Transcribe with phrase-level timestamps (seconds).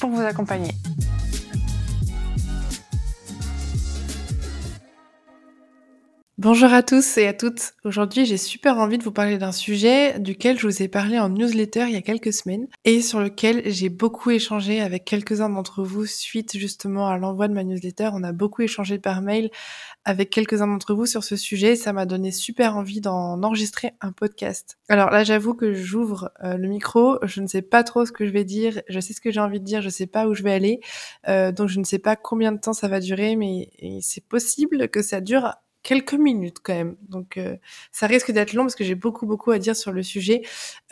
[0.00, 0.72] pour vous accompagner.
[6.42, 7.74] Bonjour à tous et à toutes.
[7.84, 11.28] Aujourd'hui, j'ai super envie de vous parler d'un sujet duquel je vous ai parlé en
[11.28, 15.82] newsletter il y a quelques semaines et sur lequel j'ai beaucoup échangé avec quelques-uns d'entre
[15.82, 18.08] vous suite justement à l'envoi de ma newsletter.
[18.14, 19.50] On a beaucoup échangé par mail
[20.06, 21.76] avec quelques-uns d'entre vous sur ce sujet.
[21.76, 24.78] Ça m'a donné super envie d'en enregistrer un podcast.
[24.88, 27.18] Alors là, j'avoue que j'ouvre euh, le micro.
[27.22, 28.80] Je ne sais pas trop ce que je vais dire.
[28.88, 29.82] Je sais ce que j'ai envie de dire.
[29.82, 30.80] Je sais pas où je vais aller.
[31.28, 33.68] Euh, donc je ne sais pas combien de temps ça va durer, mais
[34.00, 35.52] c'est possible que ça dure
[35.82, 36.96] quelques minutes quand même.
[37.08, 37.56] Donc euh,
[37.92, 40.42] ça risque d'être long parce que j'ai beaucoup beaucoup à dire sur le sujet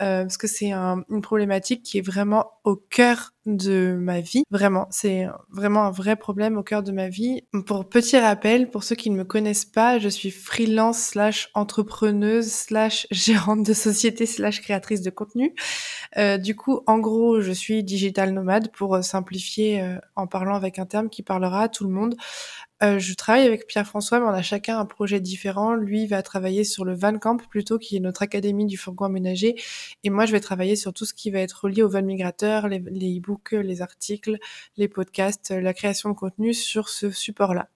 [0.01, 4.43] euh, parce que c'est une problématique qui est vraiment au cœur de ma vie.
[4.51, 7.43] Vraiment, c'est vraiment un vrai problème au cœur de ma vie.
[7.65, 12.47] Pour petit rappel, pour ceux qui ne me connaissent pas, je suis freelance slash entrepreneuse
[12.47, 15.55] slash gérante de société slash créatrice de contenu.
[16.17, 20.85] Euh, du coup, en gros, je suis digital nomade pour simplifier en parlant avec un
[20.85, 22.15] terme qui parlera à tout le monde.
[22.81, 25.73] Euh, je travaille avec Pierre-François, mais on a chacun un projet différent.
[25.75, 29.55] Lui va travailler sur le Van Camp plutôt, qui est notre académie du fourgon aménagé.
[30.03, 32.69] Et moi, je vais travailler sur tout ce qui va être relié au van migrateur,
[32.69, 34.37] les, e-books, les articles,
[34.77, 37.69] les podcasts, la création de contenu sur ce support-là.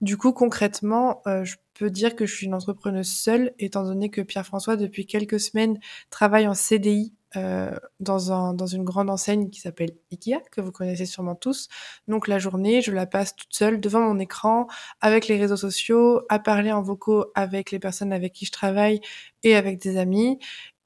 [0.00, 4.10] Du coup, concrètement, euh, je peux dire que je suis une entrepreneuse seule, étant donné
[4.10, 9.50] que Pierre-François, depuis quelques semaines, travaille en CDI euh, dans, un, dans une grande enseigne
[9.50, 11.68] qui s'appelle Ikea, que vous connaissez sûrement tous.
[12.06, 14.66] Donc la journée, je la passe toute seule devant mon écran,
[15.00, 19.00] avec les réseaux sociaux, à parler en vocaux avec les personnes avec qui je travaille
[19.42, 20.38] et avec des amis.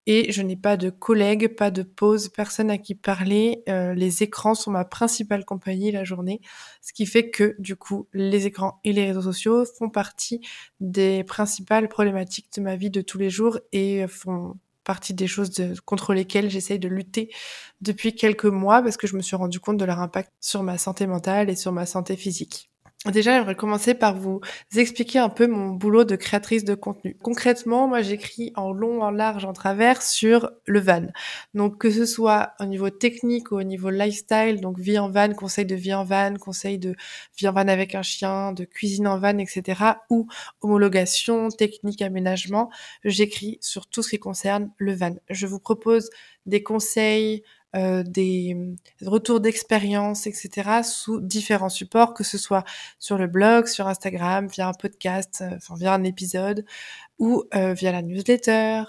[0.06, 3.62] Et je n'ai pas de collègues, pas de pause, personne à qui parler.
[3.68, 6.40] Euh, les écrans sont ma principale compagnie la journée,
[6.80, 10.40] ce qui fait que du coup, les écrans et les réseaux sociaux font partie
[10.80, 15.52] des principales problématiques de ma vie de tous les jours et font partie des choses
[15.84, 17.30] contre lesquelles j'essaye de lutter
[17.80, 20.78] depuis quelques mois parce que je me suis rendu compte de leur impact sur ma
[20.78, 22.71] santé mentale et sur ma santé physique.
[23.10, 24.40] Déjà, j'aimerais commencer par vous
[24.76, 27.16] expliquer un peu mon boulot de créatrice de contenu.
[27.20, 31.08] Concrètement, moi, j'écris en long, en large, en travers sur le van.
[31.52, 35.32] Donc, que ce soit au niveau technique ou au niveau lifestyle, donc vie en van,
[35.34, 36.94] conseil de vie en van, conseil de
[37.36, 40.28] vie en van avec un chien, de cuisine en van, etc., ou
[40.60, 42.70] homologation, technique, aménagement,
[43.02, 45.16] j'écris sur tout ce qui concerne le van.
[45.28, 46.08] Je vous propose
[46.46, 47.42] des conseils,
[47.74, 48.56] euh, des
[49.04, 52.64] retours d'expérience, etc., sous différents supports, que ce soit
[52.98, 56.64] sur le blog, sur Instagram, via un podcast, euh, enfin via un épisode,
[57.18, 58.82] ou euh, via la newsletter,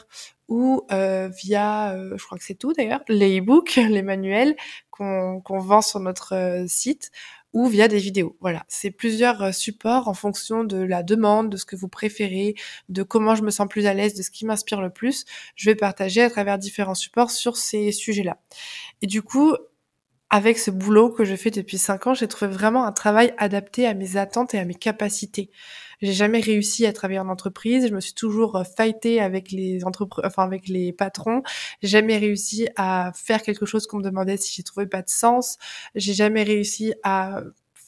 [0.49, 4.55] ou via, je crois que c'est tout d'ailleurs, les e-books, les manuels
[4.91, 7.11] qu'on vend sur notre site,
[7.53, 8.35] ou via des vidéos.
[8.41, 12.55] Voilà, c'est plusieurs euh, supports en fonction de la demande, de ce que vous préférez,
[12.89, 15.25] de comment je me sens plus à l'aise, de ce qui m'inspire le plus.
[15.55, 18.39] Je vais partager à travers différents supports sur ces sujets-là.
[19.01, 19.55] Et du coup,
[20.29, 23.85] avec ce boulot que je fais depuis cinq ans, j'ai trouvé vraiment un travail adapté
[23.85, 25.51] à mes attentes et à mes capacités.
[26.01, 27.87] J'ai jamais réussi à travailler en entreprise.
[27.87, 31.43] Je me suis toujours euh, fightée avec les entrepreneurs, enfin avec les patrons.
[31.81, 35.09] J'ai jamais réussi à faire quelque chose qu'on me demandait si j'ai trouvé pas de
[35.09, 35.57] sens.
[35.95, 37.43] J'ai jamais réussi à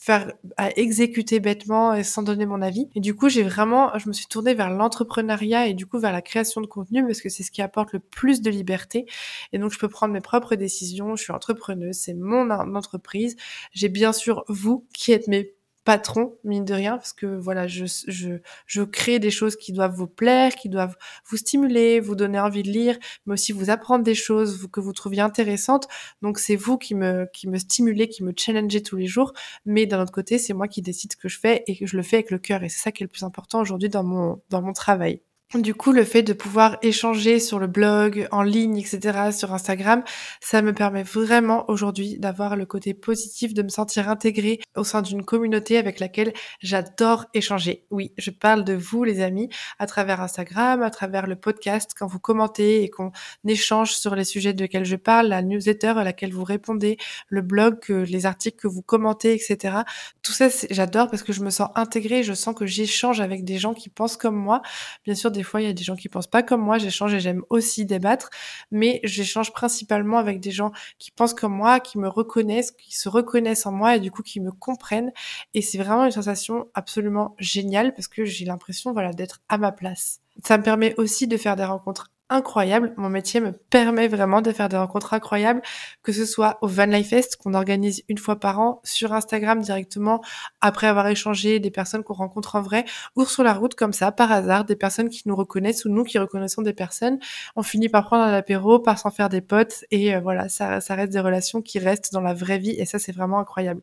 [0.05, 2.87] faire à exécuter bêtement et sans donner mon avis.
[2.93, 6.11] Et du coup, j'ai vraiment, je me suis tournée vers l'entrepreneuriat et du coup vers
[6.11, 9.07] la création de contenu parce que c'est ce qui apporte le plus de liberté.
[9.51, 11.15] Et donc, je peux prendre mes propres décisions.
[11.15, 13.35] Je suis entrepreneuse, c'est mon entreprise.
[13.73, 15.54] J'ai bien sûr vous qui êtes mes
[15.85, 19.95] patron, mine de rien, parce que voilà, je, je, je crée des choses qui doivent
[19.95, 20.97] vous plaire, qui doivent
[21.29, 24.93] vous stimuler, vous donner envie de lire, mais aussi vous apprendre des choses que vous
[24.93, 25.87] trouviez intéressantes.
[26.21, 29.31] Donc c'est vous qui me, qui me stimulez, qui me challengez tous les jours,
[29.65, 31.95] mais d'un autre côté, c'est moi qui décide ce que je fais et que je
[31.97, 32.63] le fais avec le cœur.
[32.63, 35.21] Et c'est ça qui est le plus important aujourd'hui dans mon, dans mon travail.
[35.53, 40.03] Du coup, le fait de pouvoir échanger sur le blog, en ligne, etc., sur Instagram,
[40.41, 45.03] ça me permet vraiment aujourd'hui d'avoir le côté positif, de me sentir intégrée au sein
[45.03, 47.85] d'une communauté avec laquelle j'adore échanger.
[47.91, 49.47] Oui, je parle de vous, les amis,
[49.77, 53.11] à travers Instagram, à travers le podcast, quand vous commentez et qu'on
[53.47, 56.97] échange sur les sujets desquels je parle, la newsletter à laquelle vous répondez,
[57.29, 59.77] le blog, les articles que vous commentez, etc.
[60.23, 63.59] Tout ça, j'adore parce que je me sens intégrée, je sens que j'échange avec des
[63.59, 64.61] gens qui pensent comme moi.
[65.05, 66.77] Bien sûr, des fois, il y a des gens qui pensent pas comme moi.
[66.77, 68.29] J'échange et j'aime aussi débattre,
[68.71, 73.09] mais j'échange principalement avec des gens qui pensent comme moi, qui me reconnaissent, qui se
[73.09, 75.11] reconnaissent en moi et du coup qui me comprennent.
[75.53, 79.71] Et c'est vraiment une sensation absolument géniale parce que j'ai l'impression, voilà, d'être à ma
[79.71, 80.21] place.
[80.43, 82.93] Ça me permet aussi de faire des rencontres incroyable.
[82.97, 85.61] Mon métier me permet vraiment de faire des rencontres incroyables,
[86.01, 89.61] que ce soit au Van Life Fest qu'on organise une fois par an sur Instagram
[89.61, 90.21] directement
[90.59, 92.85] après avoir échangé des personnes qu'on rencontre en vrai
[93.15, 96.03] ou sur la route comme ça par hasard des personnes qui nous reconnaissent ou nous
[96.03, 97.19] qui reconnaissons des personnes.
[97.55, 100.79] On finit par prendre un apéro, par s'en faire des potes et euh, voilà, ça,
[100.89, 103.81] reste des relations qui restent dans la vraie vie et ça c'est vraiment incroyable.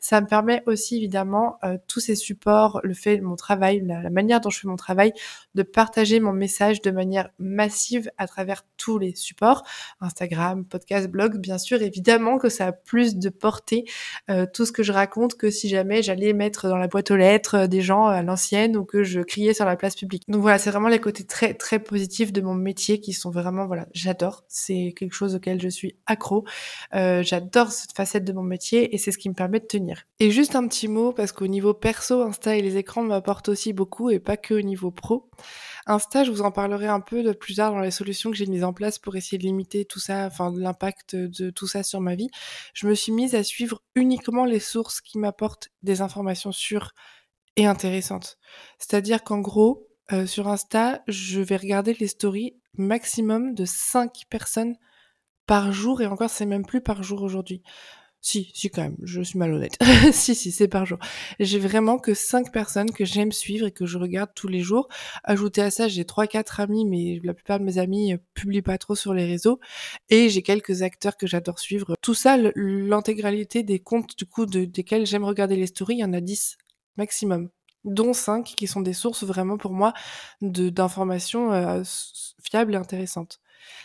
[0.00, 4.08] Ça me permet aussi évidemment euh, tous ces supports, le fait de mon travail, la
[4.08, 5.12] manière dont je fais mon travail,
[5.54, 7.73] de partager mon message de manière massive
[8.18, 9.62] à travers tous les supports,
[10.00, 13.84] Instagram, podcast, blog, bien sûr, évidemment que ça a plus de portée,
[14.30, 17.16] euh, tout ce que je raconte, que si jamais j'allais mettre dans la boîte aux
[17.16, 20.22] lettres euh, des gens à l'ancienne ou que je criais sur la place publique.
[20.28, 23.66] Donc voilà, c'est vraiment les côtés très très positifs de mon métier qui sont vraiment,
[23.66, 26.44] voilà, j'adore, c'est quelque chose auquel je suis accro,
[26.94, 30.04] euh, j'adore cette facette de mon métier et c'est ce qui me permet de tenir.
[30.20, 33.72] Et juste un petit mot, parce qu'au niveau perso, Insta et les écrans m'apportent aussi
[33.72, 35.28] beaucoup et pas que au niveau pro.
[35.86, 38.64] Insta, je vous en parlerai un peu plus tard dans les solutions que j'ai mises
[38.64, 42.14] en place pour essayer de limiter tout ça, enfin l'impact de tout ça sur ma
[42.14, 42.30] vie.
[42.72, 46.92] Je me suis mise à suivre uniquement les sources qui m'apportent des informations sûres
[47.56, 48.38] et intéressantes.
[48.78, 54.76] C'est-à-dire qu'en gros, euh, sur Insta, je vais regarder les stories maximum de 5 personnes
[55.46, 57.62] par jour et encore c'est même plus par jour aujourd'hui.
[58.26, 59.76] Si, si quand même, je suis malhonnête.
[60.12, 60.98] si, si, c'est par jour.
[61.40, 64.88] J'ai vraiment que cinq personnes que j'aime suivre et que je regarde tous les jours.
[65.24, 68.62] Ajouté à ça, j'ai trois, quatre amis, mais la plupart de mes amis euh, publient
[68.62, 69.60] pas trop sur les réseaux.
[70.08, 71.96] Et j'ai quelques acteurs que j'adore suivre.
[72.00, 76.04] Tout ça, l'intégralité des comptes, du coup, de, desquels j'aime regarder les stories, il y
[76.04, 76.56] en a dix
[76.96, 77.50] maximum
[77.84, 79.92] dont cinq qui sont des sources vraiment pour moi
[80.40, 81.82] d'informations euh,
[82.42, 83.38] fiables et intéressantes.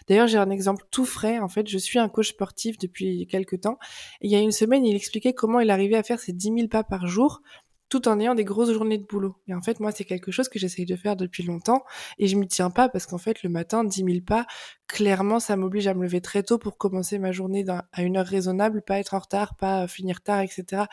[0.08, 1.40] D'ailleurs, j'ai un exemple tout frais.
[1.40, 3.78] En fait, je suis un coach sportif depuis quelques temps.
[4.22, 6.54] Et il y a une semaine, il expliquait comment il arrivait à faire ses 10
[6.56, 7.42] 000 pas par jour
[7.90, 9.36] tout en ayant des grosses journées de boulot.
[9.48, 11.84] Et en fait, moi, c'est quelque chose que j'essaye de faire depuis longtemps
[12.20, 14.46] et je m'y tiens pas parce qu'en fait, le matin, 10 000 pas,
[14.88, 18.28] clairement, ça m'oblige à me lever très tôt pour commencer ma journée à une heure
[18.28, 20.84] raisonnable, pas être en retard, pas finir tard, etc.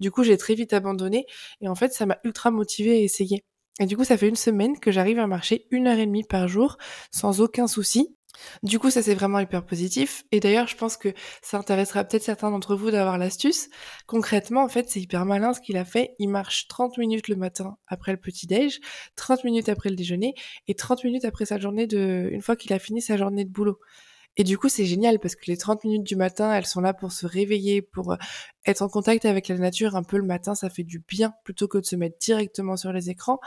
[0.00, 1.26] Du coup, j'ai très vite abandonné
[1.60, 3.44] et en fait, ça m'a ultra motivée à essayer.
[3.80, 6.22] Et du coup, ça fait une semaine que j'arrive à marcher une heure et demie
[6.22, 6.76] par jour
[7.10, 8.16] sans aucun souci.
[8.62, 10.24] Du coup, ça c'est vraiment hyper positif.
[10.32, 13.68] Et d'ailleurs, je pense que ça intéressera peut-être certains d'entre vous d'avoir l'astuce.
[14.06, 16.14] Concrètement, en fait, c'est hyper malin ce qu'il a fait.
[16.18, 18.80] Il marche 30 minutes le matin après le petit-déj,
[19.16, 20.34] 30 minutes après le déjeuner
[20.68, 23.50] et 30 minutes après sa journée de, une fois qu'il a fini sa journée de
[23.50, 23.78] boulot.
[24.36, 26.92] Et du coup, c'est génial parce que les 30 minutes du matin, elles sont là
[26.92, 28.16] pour se réveiller, pour euh,
[28.66, 31.68] être en contact avec la nature un peu le matin, ça fait du bien plutôt
[31.68, 33.38] que de se mettre directement sur les écrans.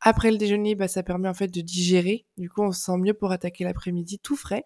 [0.00, 2.26] Après le déjeuner, bah, ça permet en fait de digérer.
[2.36, 4.64] Du coup, on se sent mieux pour attaquer l'après-midi tout frais.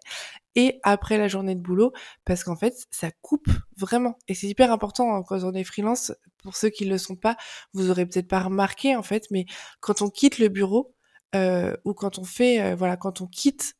[0.54, 1.92] Et après la journée de boulot,
[2.24, 4.16] parce qu'en fait, ça coupe vraiment.
[4.28, 6.12] Et c'est hyper important hein, quand on est freelance.
[6.42, 7.36] Pour ceux qui ne le sont pas,
[7.74, 9.46] vous aurez peut-être pas remarqué en fait, mais
[9.80, 10.94] quand on quitte le bureau,
[11.34, 13.74] euh, ou quand on fait, euh, voilà, quand on quitte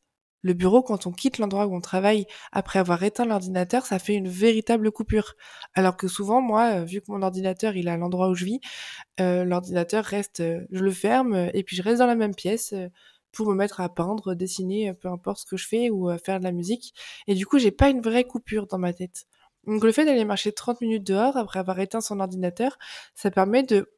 [0.47, 4.15] le bureau, quand on quitte l'endroit où on travaille après avoir éteint l'ordinateur, ça fait
[4.15, 5.35] une véritable coupure.
[5.75, 8.45] Alors que souvent, moi, euh, vu que mon ordinateur, il est à l'endroit où je
[8.45, 8.61] vis,
[9.19, 12.73] euh, l'ordinateur reste, euh, je le ferme et puis je reste dans la même pièce
[13.33, 16.45] pour me mettre à peindre, dessiner, peu importe ce que je fais ou faire de
[16.45, 16.93] la musique.
[17.27, 19.25] Et du coup, j'ai pas une vraie coupure dans ma tête.
[19.65, 22.77] Donc le fait d'aller marcher 30 minutes dehors après avoir éteint son ordinateur,
[23.15, 23.91] ça permet de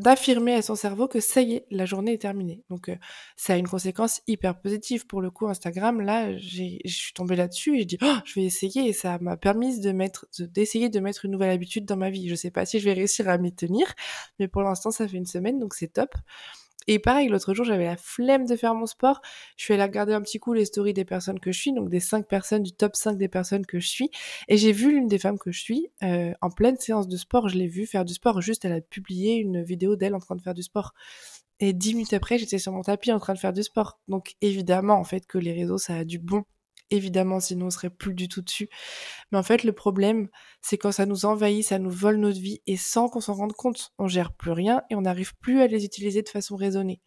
[0.00, 2.64] d'affirmer à son cerveau que ça y est, la journée est terminée.
[2.70, 2.96] Donc euh,
[3.36, 6.00] ça a une conséquence hyper positive pour le coup Instagram.
[6.00, 9.36] Là, je suis tombée là-dessus et je dis oh, je vais essayer et ça m'a
[9.36, 12.28] permis de mettre d'essayer de mettre une nouvelle habitude dans ma vie.
[12.28, 13.86] Je sais pas si je vais réussir à m'y tenir,
[14.38, 16.14] mais pour l'instant ça fait une semaine donc c'est top.
[16.86, 19.20] Et pareil, l'autre jour, j'avais la flemme de faire mon sport.
[19.56, 21.88] Je suis allée regarder un petit coup les stories des personnes que je suis, donc
[21.90, 24.10] des 5 personnes, du top 5 des personnes que je suis.
[24.48, 27.48] Et j'ai vu l'une des femmes que je suis, euh, en pleine séance de sport,
[27.48, 28.40] je l'ai vue faire du sport.
[28.40, 30.94] Juste, elle a publié une vidéo d'elle en train de faire du sport.
[31.60, 34.00] Et dix minutes après, j'étais sur mon tapis en train de faire du sport.
[34.08, 36.44] Donc évidemment, en fait, que les réseaux, ça a du bon
[36.90, 38.68] évidemment, sinon on serait plus du tout dessus.
[39.32, 40.28] Mais en fait, le problème,
[40.62, 43.52] c'est quand ça nous envahit, ça nous vole notre vie et sans qu'on s'en rende
[43.52, 47.00] compte, on gère plus rien et on n'arrive plus à les utiliser de façon raisonnée.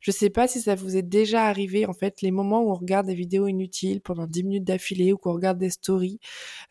[0.00, 2.74] Je sais pas si ça vous est déjà arrivé, en fait, les moments où on
[2.74, 6.20] regarde des vidéos inutiles pendant 10 minutes d'affilée ou qu'on regarde des stories,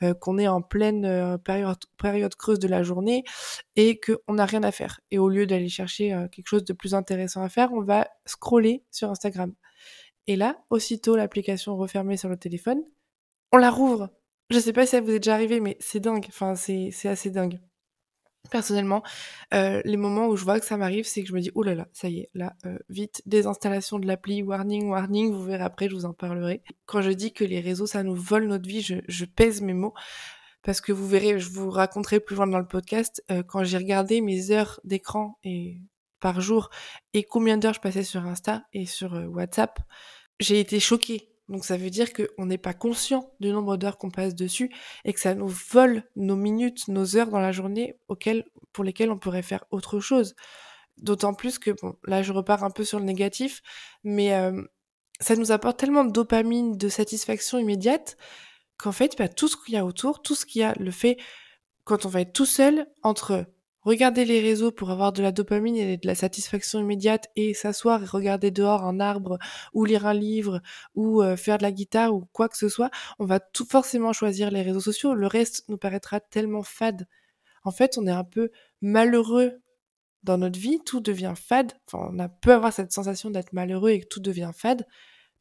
[0.04, 3.24] euh, qu'on est en pleine euh, période, période creuse de la journée
[3.76, 5.00] et qu'on n'a rien à faire.
[5.12, 8.08] Et au lieu d'aller chercher euh, quelque chose de plus intéressant à faire, on va
[8.26, 9.54] scroller sur Instagram.
[10.28, 12.84] Et là, aussitôt l'application refermée sur le téléphone,
[13.52, 14.10] on la rouvre.
[14.50, 16.26] Je sais pas si ça vous est déjà arrivé, mais c'est dingue.
[16.28, 17.60] Enfin, c'est, assez dingue.
[18.52, 19.02] Personnellement,
[19.56, 21.64] euh, les moments où je vois que ça m'arrive, c'est que je me dis, oh
[21.64, 25.64] là là, ça y est, là, euh, vite, désinstallation de l'appli, warning, warning, vous verrez
[25.64, 26.62] après, je vous en parlerai.
[26.86, 29.74] Quand je dis que les réseaux, ça nous vole notre vie, je, je pèse mes
[29.74, 29.96] mots,
[30.62, 33.78] parce que vous verrez, je vous raconterai plus loin dans le podcast, euh, quand j'ai
[33.78, 35.82] regardé mes heures d'écran et
[36.20, 36.70] par jour
[37.14, 39.80] et combien d'heures je passais sur Insta et sur WhatsApp,
[40.40, 41.30] j'ai été choquée.
[41.48, 44.72] Donc ça veut dire qu'on n'est pas conscient du nombre d'heures qu'on passe dessus
[45.04, 49.12] et que ça nous vole nos minutes, nos heures dans la journée auxquelles, pour lesquelles
[49.12, 50.36] on pourrait faire autre chose.
[50.98, 53.62] D'autant plus que, bon, là je repars un peu sur le négatif,
[54.04, 54.64] mais euh,
[55.20, 58.18] ça nous apporte tellement de dopamine, de satisfaction immédiate,
[58.78, 60.92] qu'en fait, bah, tout ce qu'il y a autour, tout ce qu'il y a, le
[60.92, 61.18] fait,
[61.84, 63.46] quand on va être tout seul, entre
[63.86, 68.04] regarder les réseaux pour avoir de la dopamine et de la satisfaction immédiate et s'asseoir
[68.04, 69.38] et regarder dehors un arbre
[69.74, 70.62] ou lire un livre
[70.96, 72.90] ou euh, faire de la guitare ou quoi que ce soit,
[73.20, 75.14] on va tout forcément choisir les réseaux sociaux.
[75.14, 77.08] Le reste nous paraîtra tellement fade.
[77.64, 78.52] En fait, on est un peu
[78.82, 79.62] malheureux
[80.24, 81.74] dans notre vie, tout devient fade.
[81.88, 84.86] Enfin, on a peut avoir cette sensation d'être malheureux et que tout devient fade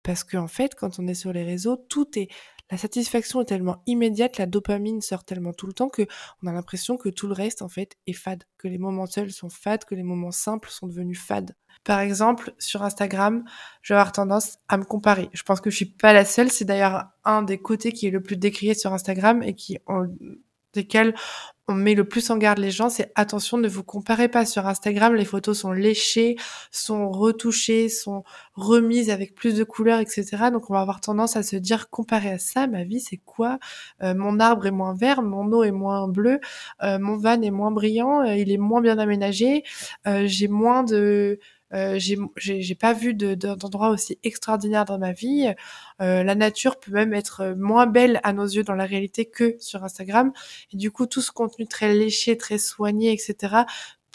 [0.04, 2.28] parce qu'en en fait, quand on est sur les réseaux, tout est
[2.74, 6.08] la satisfaction est tellement immédiate, la dopamine sort tellement tout le temps que
[6.42, 9.30] on a l'impression que tout le reste en fait est fade, que les moments seuls
[9.30, 11.54] sont fades, que les moments simples sont devenus fades.
[11.84, 13.44] Par exemple, sur Instagram,
[13.80, 15.28] je vais avoir tendance à me comparer.
[15.32, 16.50] Je pense que je suis pas la seule.
[16.50, 19.78] C'est d'ailleurs un des côtés qui est le plus décrié sur Instagram et qui,
[20.72, 21.14] desquels
[21.68, 24.66] on met le plus en garde les gens, c'est attention, ne vous comparez pas sur
[24.66, 26.36] Instagram, les photos sont léchées,
[26.70, 28.22] sont retouchées, sont
[28.54, 30.50] remises avec plus de couleurs, etc.
[30.52, 33.58] Donc on va avoir tendance à se dire, comparé à ça, ma vie c'est quoi?
[34.02, 36.40] Euh, Mon arbre est moins vert, mon eau est moins bleue,
[36.82, 39.64] euh, mon van est moins brillant, euh, il est moins bien aménagé,
[40.04, 41.38] j'ai moins de
[41.74, 45.52] euh, j'ai pas vu d'endroit aussi extraordinaire dans ma vie.
[46.00, 49.56] Euh, la nature peut même être moins belle à nos yeux dans la réalité que
[49.58, 50.32] sur Instagram.
[50.72, 53.64] Et du coup, tout ce contenu très léché, très soigné, etc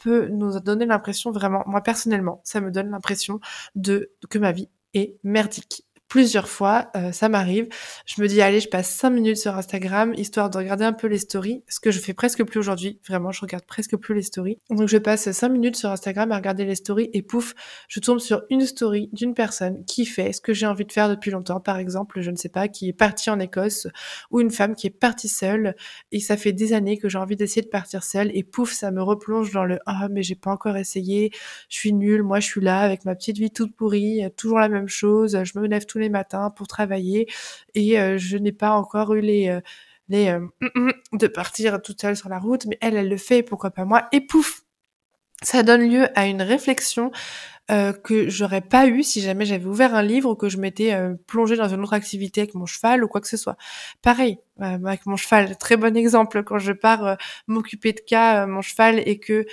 [0.01, 3.41] peut nous donner l'impression vraiment, moi personnellement, ça me donne l'impression
[3.75, 7.67] de que ma vie est merdique plusieurs fois, euh, ça m'arrive.
[8.05, 11.07] Je me dis, allez, je passe cinq minutes sur Instagram, histoire de regarder un peu
[11.07, 12.99] les stories, ce que je fais presque plus aujourd'hui.
[13.07, 14.57] Vraiment, je regarde presque plus les stories.
[14.71, 17.53] Donc, je passe cinq minutes sur Instagram à regarder les stories et pouf,
[17.87, 21.09] je tombe sur une story d'une personne qui fait ce que j'ai envie de faire
[21.09, 21.59] depuis longtemps.
[21.59, 23.87] Par exemple, je ne sais pas, qui est partie en Écosse
[24.31, 25.75] ou une femme qui est partie seule
[26.11, 28.89] et ça fait des années que j'ai envie d'essayer de partir seule et pouf, ça
[28.89, 31.31] me replonge dans le ah, mais j'ai pas encore essayé,
[31.69, 34.69] je suis nulle, moi je suis là avec ma petite vie toute pourrie, toujours la
[34.69, 37.27] même chose, je me lève les matins pour travailler
[37.75, 39.61] et euh, je n'ai pas encore eu les euh,
[40.09, 43.71] les euh, de partir toute seule sur la route, mais elle, elle le fait, pourquoi
[43.71, 44.63] pas moi Et pouf,
[45.41, 47.11] ça donne lieu à une réflexion
[47.71, 50.93] euh, que j'aurais pas eu si jamais j'avais ouvert un livre ou que je m'étais
[50.93, 53.57] euh, plongée dans une autre activité avec mon cheval ou quoi que ce soit.
[54.01, 58.61] Pareil, euh, avec mon cheval, très bon exemple, quand je pars m'occuper de cas, mon
[58.61, 59.45] cheval, et que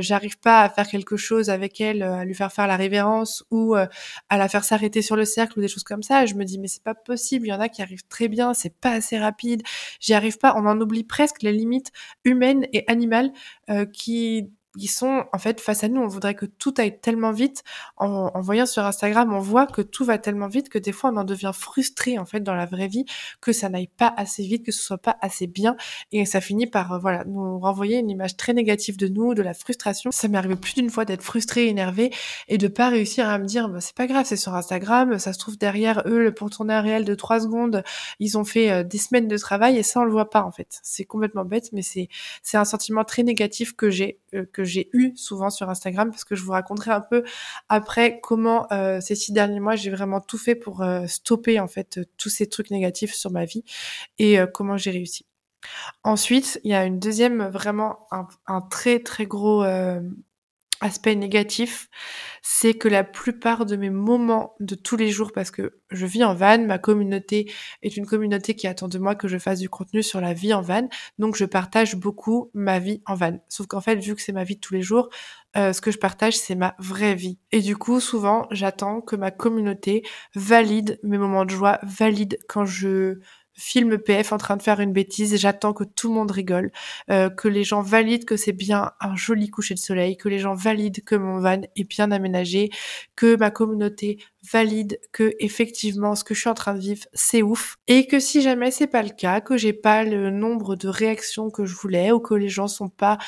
[0.00, 3.74] j'arrive pas à faire quelque chose avec elle, à lui faire faire la révérence ou
[3.74, 3.88] à
[4.30, 6.68] la faire s'arrêter sur le cercle ou des choses comme ça, je me dis mais
[6.68, 9.62] c'est pas possible, il y en a qui arrivent très bien, c'est pas assez rapide,
[10.00, 11.92] j'y arrive pas, on en oublie presque les limites
[12.24, 13.32] humaines et animales
[13.92, 14.48] qui
[14.78, 16.00] ils sont en fait face à nous.
[16.00, 17.64] On voudrait que tout aille tellement vite.
[17.96, 21.16] En, voyant sur Instagram, on voit que tout va tellement vite que des fois on
[21.16, 23.04] en devient frustré en fait dans la vraie vie
[23.40, 25.76] que ça n'aille pas assez vite, que ce soit pas assez bien
[26.12, 29.42] et ça finit par euh, voilà nous renvoyer une image très négative de nous, de
[29.42, 30.10] la frustration.
[30.10, 32.10] Ça m'est arrivé plus d'une fois d'être frustrée, énervée
[32.48, 35.32] et de pas réussir à me dire bah, c'est pas grave, c'est sur Instagram, ça
[35.32, 37.82] se trouve derrière eux pour tourner réel de trois secondes,
[38.20, 40.52] ils ont fait euh, des semaines de travail et ça on le voit pas en
[40.52, 40.78] fait.
[40.82, 42.08] C'est complètement bête mais c'est
[42.42, 46.24] c'est un sentiment très négatif que j'ai euh, que j'ai eu souvent sur Instagram parce
[46.24, 47.24] que je vous raconterai un peu
[47.68, 51.68] après comment euh, ces six derniers mois j'ai vraiment tout fait pour euh, stopper en
[51.68, 53.64] fait tous ces trucs négatifs sur ma vie
[54.18, 55.26] et comment j'ai réussi.
[56.04, 58.06] Ensuite, il y a une deuxième vraiment
[58.46, 59.64] un très très gros
[60.80, 61.88] aspect négatif,
[62.42, 66.24] c'est que la plupart de mes moments de tous les jours, parce que je vis
[66.24, 67.50] en van, ma communauté
[67.82, 70.54] est une communauté qui attend de moi que je fasse du contenu sur la vie
[70.54, 73.38] en van, donc je partage beaucoup ma vie en van.
[73.48, 75.08] Sauf qu'en fait, vu que c'est ma vie de tous les jours,
[75.56, 77.38] euh, ce que je partage, c'est ma vraie vie.
[77.52, 80.02] Et du coup, souvent, j'attends que ma communauté
[80.34, 83.18] valide mes moments de joie, valide quand je
[83.58, 86.70] film PF en train de faire une bêtise, j'attends que tout le monde rigole,
[87.10, 90.38] euh, que les gens valident que c'est bien un joli coucher de soleil, que les
[90.38, 92.70] gens valident que mon van est bien aménagé,
[93.16, 94.18] que ma communauté
[94.52, 97.76] valide que effectivement ce que je suis en train de vivre c'est ouf.
[97.88, 101.50] Et que si jamais c'est pas le cas, que j'ai pas le nombre de réactions
[101.50, 103.18] que je voulais ou que les gens sont pas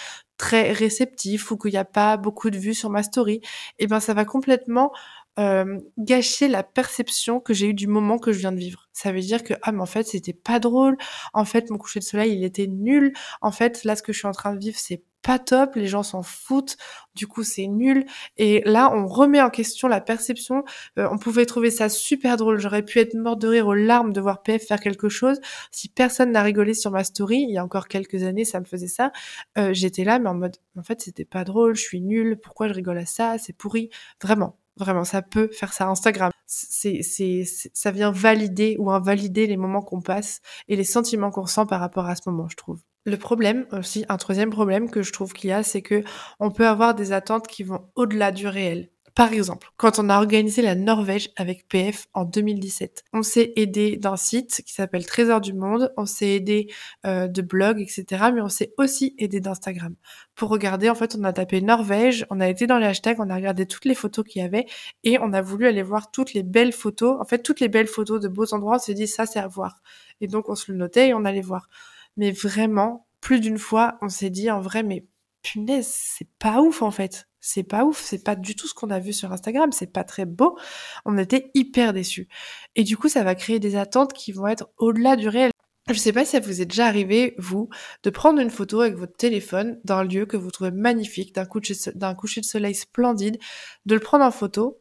[0.40, 3.42] très réceptifs ou qu'il n'y a pas beaucoup de vues sur ma story,
[3.78, 4.90] eh ben ça va complètement
[5.38, 8.88] euh, gâcher la perception que j'ai eue du moment que je viens de vivre.
[8.92, 10.96] Ça veut dire que ah mais en fait c'était pas drôle,
[11.32, 14.18] en fait mon coucher de soleil il était nul, en fait là ce que je
[14.18, 16.76] suis en train de vivre c'est pas top, les gens s'en foutent,
[17.14, 18.06] du coup c'est nul.
[18.38, 20.64] Et là on remet en question la perception.
[20.98, 24.12] Euh, on pouvait trouver ça super drôle, j'aurais pu être mort de rire aux larmes
[24.12, 25.40] de voir PF faire quelque chose.
[25.70, 28.64] Si personne n'a rigolé sur ma story, il y a encore quelques années ça me
[28.64, 29.12] faisait ça,
[29.58, 32.68] euh, j'étais là mais en mode en fait c'était pas drôle, je suis nulle, pourquoi
[32.68, 33.90] je rigole à ça, c'est pourri,
[34.22, 34.56] vraiment.
[34.80, 35.88] Vraiment, ça peut faire ça.
[35.88, 41.30] Instagram, c'est, c'est, ça vient valider ou invalider les moments qu'on passe et les sentiments
[41.30, 42.80] qu'on ressent par rapport à ce moment, je trouve.
[43.04, 46.02] Le problème aussi, un troisième problème que je trouve qu'il y a, c'est que
[46.38, 48.88] on peut avoir des attentes qui vont au-delà du réel.
[49.20, 53.98] Par exemple, quand on a organisé la Norvège avec PF en 2017, on s'est aidé
[53.98, 56.72] d'un site qui s'appelle Trésor du Monde, on s'est aidé
[57.04, 58.30] euh, de blogs, etc.
[58.32, 59.94] Mais on s'est aussi aidé d'Instagram.
[60.34, 63.28] Pour regarder, en fait, on a tapé Norvège, on a été dans les hashtags, on
[63.28, 64.64] a regardé toutes les photos qu'il y avait
[65.04, 67.20] et on a voulu aller voir toutes les belles photos.
[67.20, 69.48] En fait, toutes les belles photos de beaux endroits, on s'est dit ça, c'est à
[69.48, 69.82] voir.
[70.22, 71.68] Et donc, on se le notait et on allait voir.
[72.16, 75.04] Mais vraiment, plus d'une fois, on s'est dit en vrai, mais
[75.42, 78.90] punaise, c'est pas ouf en fait c'est pas ouf, c'est pas du tout ce qu'on
[78.90, 80.58] a vu sur Instagram, c'est pas très beau.
[81.04, 82.28] On était hyper déçus.
[82.76, 85.50] Et du coup, ça va créer des attentes qui vont être au-delà du réel.
[85.88, 87.68] Je sais pas si ça vous est déjà arrivé, vous,
[88.04, 91.74] de prendre une photo avec votre téléphone d'un lieu que vous trouvez magnifique, d'un coucher,
[91.74, 93.38] de soleil splendide,
[93.86, 94.80] de le prendre en photo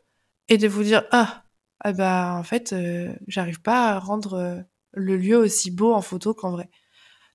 [0.49, 1.45] et de vous dire ah,
[1.79, 4.59] ah bah en fait, euh, j'arrive pas à rendre euh,
[4.91, 6.69] le lieu aussi beau en photo qu'en vrai.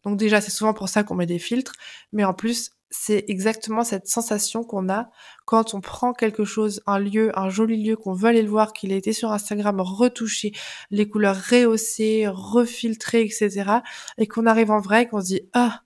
[0.05, 1.73] Donc déjà, c'est souvent pour ça qu'on met des filtres,
[2.13, 5.11] mais en plus, c'est exactement cette sensation qu'on a
[5.47, 8.73] quand on prend quelque chose, un lieu, un joli lieu qu'on veut aller le voir,
[8.73, 10.53] qu'il a été sur Instagram retouché,
[10.91, 13.81] les couleurs rehaussées, refiltrées, etc.
[14.17, 15.83] Et qu'on arrive en vrai et qu'on se dit ah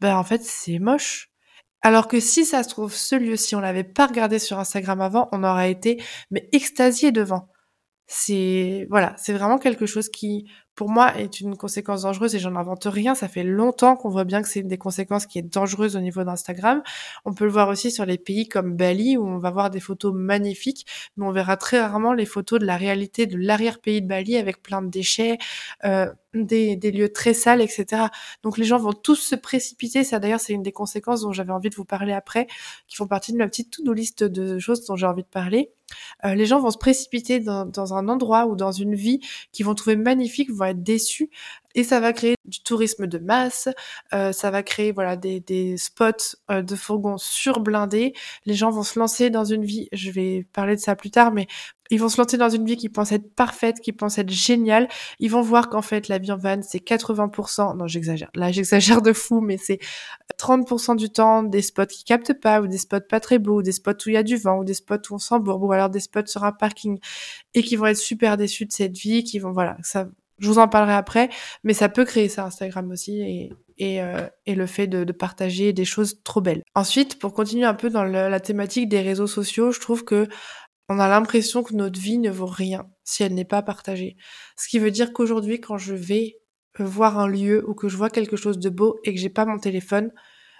[0.00, 1.30] ben en fait c'est moche.
[1.82, 5.00] Alors que si ça se trouve ce lieu, si on l'avait pas regardé sur Instagram
[5.00, 6.02] avant, on aurait été
[6.32, 7.48] mais extasié devant.
[8.08, 12.56] C'est voilà, c'est vraiment quelque chose qui pour moi, est une conséquence dangereuse et j'en
[12.56, 13.14] invente rien.
[13.14, 16.00] Ça fait longtemps qu'on voit bien que c'est une des conséquences qui est dangereuse au
[16.00, 16.82] niveau d'Instagram.
[17.24, 19.80] On peut le voir aussi sur les pays comme Bali où on va voir des
[19.80, 24.06] photos magnifiques, mais on verra très rarement les photos de la réalité de l'arrière-pays de
[24.06, 25.38] Bali avec plein de déchets,
[25.84, 28.04] euh, des, des, lieux très sales, etc.
[28.42, 30.04] Donc les gens vont tous se précipiter.
[30.04, 32.46] Ça d'ailleurs, c'est une des conséquences dont j'avais envie de vous parler après,
[32.88, 35.72] qui font partie de ma petite to-do liste de choses dont j'ai envie de parler.
[36.24, 39.20] Euh, les gens vont se précipiter dans, dans, un endroit ou dans une vie
[39.52, 41.30] qu'ils vont trouver magnifique, vont être déçus
[41.74, 43.68] et ça va créer du tourisme de masse,
[44.12, 48.14] euh, ça va créer voilà des, des spots euh, de fourgons surblindés.
[48.46, 51.32] Les gens vont se lancer dans une vie, je vais parler de ça plus tard,
[51.32, 51.46] mais
[51.92, 54.88] ils vont se lancer dans une vie qui pense être parfaite, qui pense être géniale.
[55.20, 59.02] Ils vont voir qu'en fait la vie en van c'est 80%, non j'exagère, là j'exagère
[59.02, 59.78] de fou, mais c'est
[60.38, 63.62] 30% du temps des spots qui captent pas, ou des spots pas très beaux, ou
[63.62, 65.72] des spots où il y a du vent, ou des spots où on s'embourbe, ou
[65.72, 66.98] alors des spots sur un parking,
[67.54, 69.76] et qui vont être super déçus de cette vie, qui vont voilà,
[70.42, 71.28] je vous en parlerai après,
[71.62, 75.84] mais ça peut créer ça Instagram aussi et, et, euh, le fait de, partager des
[75.84, 76.62] choses trop belles.
[76.74, 80.28] Ensuite, pour continuer un peu dans la thématique des réseaux sociaux, je trouve que
[80.92, 84.16] on a l'impression que notre vie ne vaut rien si elle n'est pas partagée.
[84.56, 86.36] Ce qui veut dire qu'aujourd'hui, quand je vais
[86.78, 89.46] voir un lieu ou que je vois quelque chose de beau et que j'ai pas
[89.46, 90.12] mon téléphone,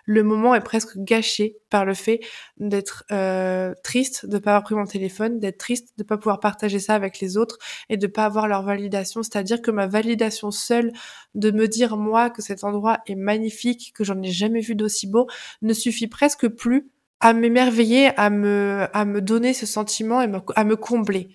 [0.04, 2.20] le moment est presque gâché par le fait
[2.56, 6.80] d'être euh, triste, de pas avoir pris mon téléphone, d'être triste, de pas pouvoir partager
[6.80, 7.58] ça avec les autres
[7.90, 9.22] et de pas avoir leur validation.
[9.22, 10.92] C'est-à-dire que ma validation seule
[11.34, 15.06] de me dire moi que cet endroit est magnifique, que j'en ai jamais vu d'aussi
[15.06, 15.28] beau,
[15.60, 16.90] ne suffit presque plus
[17.22, 21.28] à m'émerveiller, à me, à me donner ce sentiment et à me combler.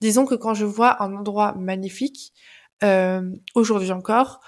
[0.00, 2.32] Disons que quand je vois un endroit magnifique,
[2.84, 4.40] euh, aujourd'hui encore,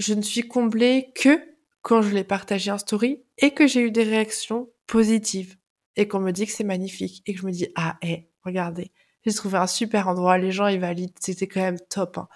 [0.00, 1.40] je ne suis comblée que
[1.80, 5.56] quand je l'ai partagé en story et que j'ai eu des réactions positive
[5.94, 8.90] et qu'on me dit que c'est magnifique et que je me dis ah hé, regardez,
[9.24, 12.18] j'ai trouvé un super endroit, les gens ils valident, c'était quand même top.
[12.18, 12.28] Hein.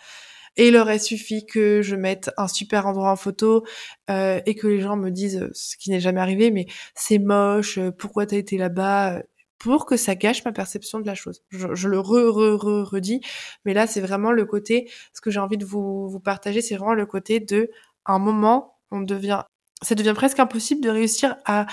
[0.60, 3.64] Et il aurait suffi que je mette un super endroit en photo
[4.10, 7.78] euh, et que les gens me disent, ce qui n'est jamais arrivé, mais c'est moche,
[7.78, 9.22] euh, pourquoi t'as été là-bas
[9.58, 11.42] pour que ça gâche ma perception de la chose.
[11.48, 13.22] Je, le re, re, re, redis,
[13.64, 16.76] mais là c'est vraiment le côté, ce que j'ai envie de vous, vous partager, c'est
[16.76, 17.70] vraiment le côté de
[18.04, 19.44] un moment, on devient,
[19.80, 21.68] ça devient presque impossible de réussir à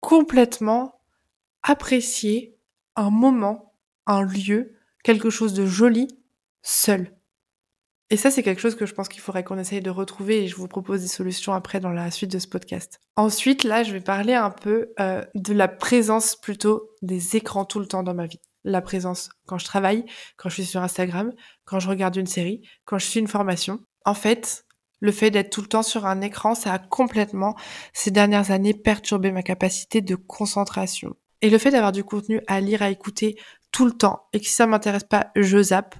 [0.00, 1.00] complètement
[1.62, 2.58] apprécier
[2.96, 3.72] un moment,
[4.08, 6.08] un lieu, quelque chose de joli,
[6.62, 7.12] seul.
[8.12, 10.48] Et ça, c'est quelque chose que je pense qu'il faudrait qu'on essaye de retrouver et
[10.48, 13.00] je vous propose des solutions après dans la suite de ce podcast.
[13.14, 17.78] Ensuite, là, je vais parler un peu euh, de la présence plutôt des écrans tout
[17.78, 18.40] le temps dans ma vie.
[18.64, 20.04] La présence quand je travaille,
[20.36, 21.32] quand je suis sur Instagram,
[21.64, 23.78] quand je regarde une série, quand je suis une formation.
[24.04, 24.64] En fait,
[24.98, 27.54] le fait d'être tout le temps sur un écran, ça a complètement,
[27.92, 31.14] ces dernières années, perturbé ma capacité de concentration.
[31.42, 33.38] Et le fait d'avoir du contenu à lire, à écouter
[33.70, 35.94] tout le temps, et que si ça m'intéresse pas, je zappe,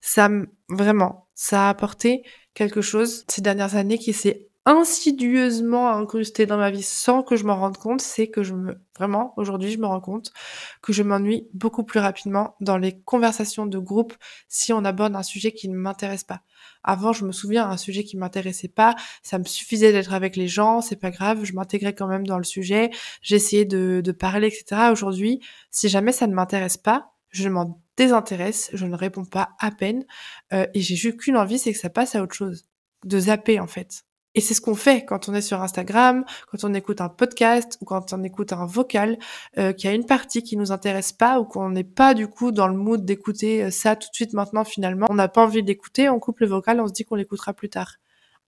[0.00, 0.28] ça,
[0.68, 2.22] vraiment, ça a apporté
[2.52, 7.44] quelque chose ces dernières années qui s'est insidieusement incrusté dans ma vie sans que je
[7.44, 10.34] m'en rende compte, c'est que je me, vraiment, aujourd'hui, je me rends compte
[10.82, 14.12] que je m'ennuie beaucoup plus rapidement dans les conversations de groupe
[14.48, 16.42] si on aborde un sujet qui ne m'intéresse pas.
[16.84, 20.46] Avant, je me souviens, un sujet qui m'intéressait pas, ça me suffisait d'être avec les
[20.46, 22.90] gens, c'est pas grave, je m'intégrais quand même dans le sujet,
[23.22, 24.90] j'essayais de, de parler, etc.
[24.92, 29.70] Aujourd'hui, si jamais ça ne m'intéresse pas, je m'en désintéresse, je ne réponds pas à
[29.70, 30.06] peine,
[30.54, 32.64] euh, et j'ai juste qu'une envie, c'est que ça passe à autre chose,
[33.04, 34.04] de zapper en fait.
[34.34, 37.76] Et c'est ce qu'on fait quand on est sur Instagram, quand on écoute un podcast
[37.82, 39.18] ou quand on écoute un vocal,
[39.58, 42.52] euh, qu'il a une partie qui nous intéresse pas ou qu'on n'est pas du coup
[42.52, 45.06] dans le mood d'écouter euh, ça tout de suite maintenant finalement.
[45.10, 47.68] On n'a pas envie d'écouter, on coupe le vocal, on se dit qu'on l'écoutera plus
[47.68, 47.96] tard.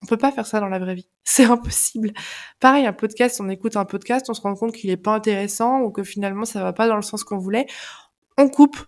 [0.02, 1.08] On peut pas faire ça dans la vraie vie.
[1.24, 2.12] C'est impossible.
[2.58, 5.80] Pareil, un podcast, on écoute un podcast, on se rend compte qu'il est pas intéressant
[5.80, 7.66] ou que finalement ça va pas dans le sens qu'on voulait.
[8.38, 8.78] On coupe,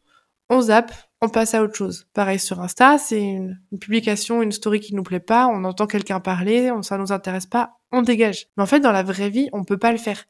[0.50, 2.06] on zappe, on passe à autre chose.
[2.12, 6.20] Pareil sur Insta, c'est une, publication, une story qui nous plaît pas, on entend quelqu'un
[6.20, 8.48] parler, on, ça nous intéresse pas, on dégage.
[8.56, 10.24] Mais en fait, dans la vraie vie, on peut pas le faire.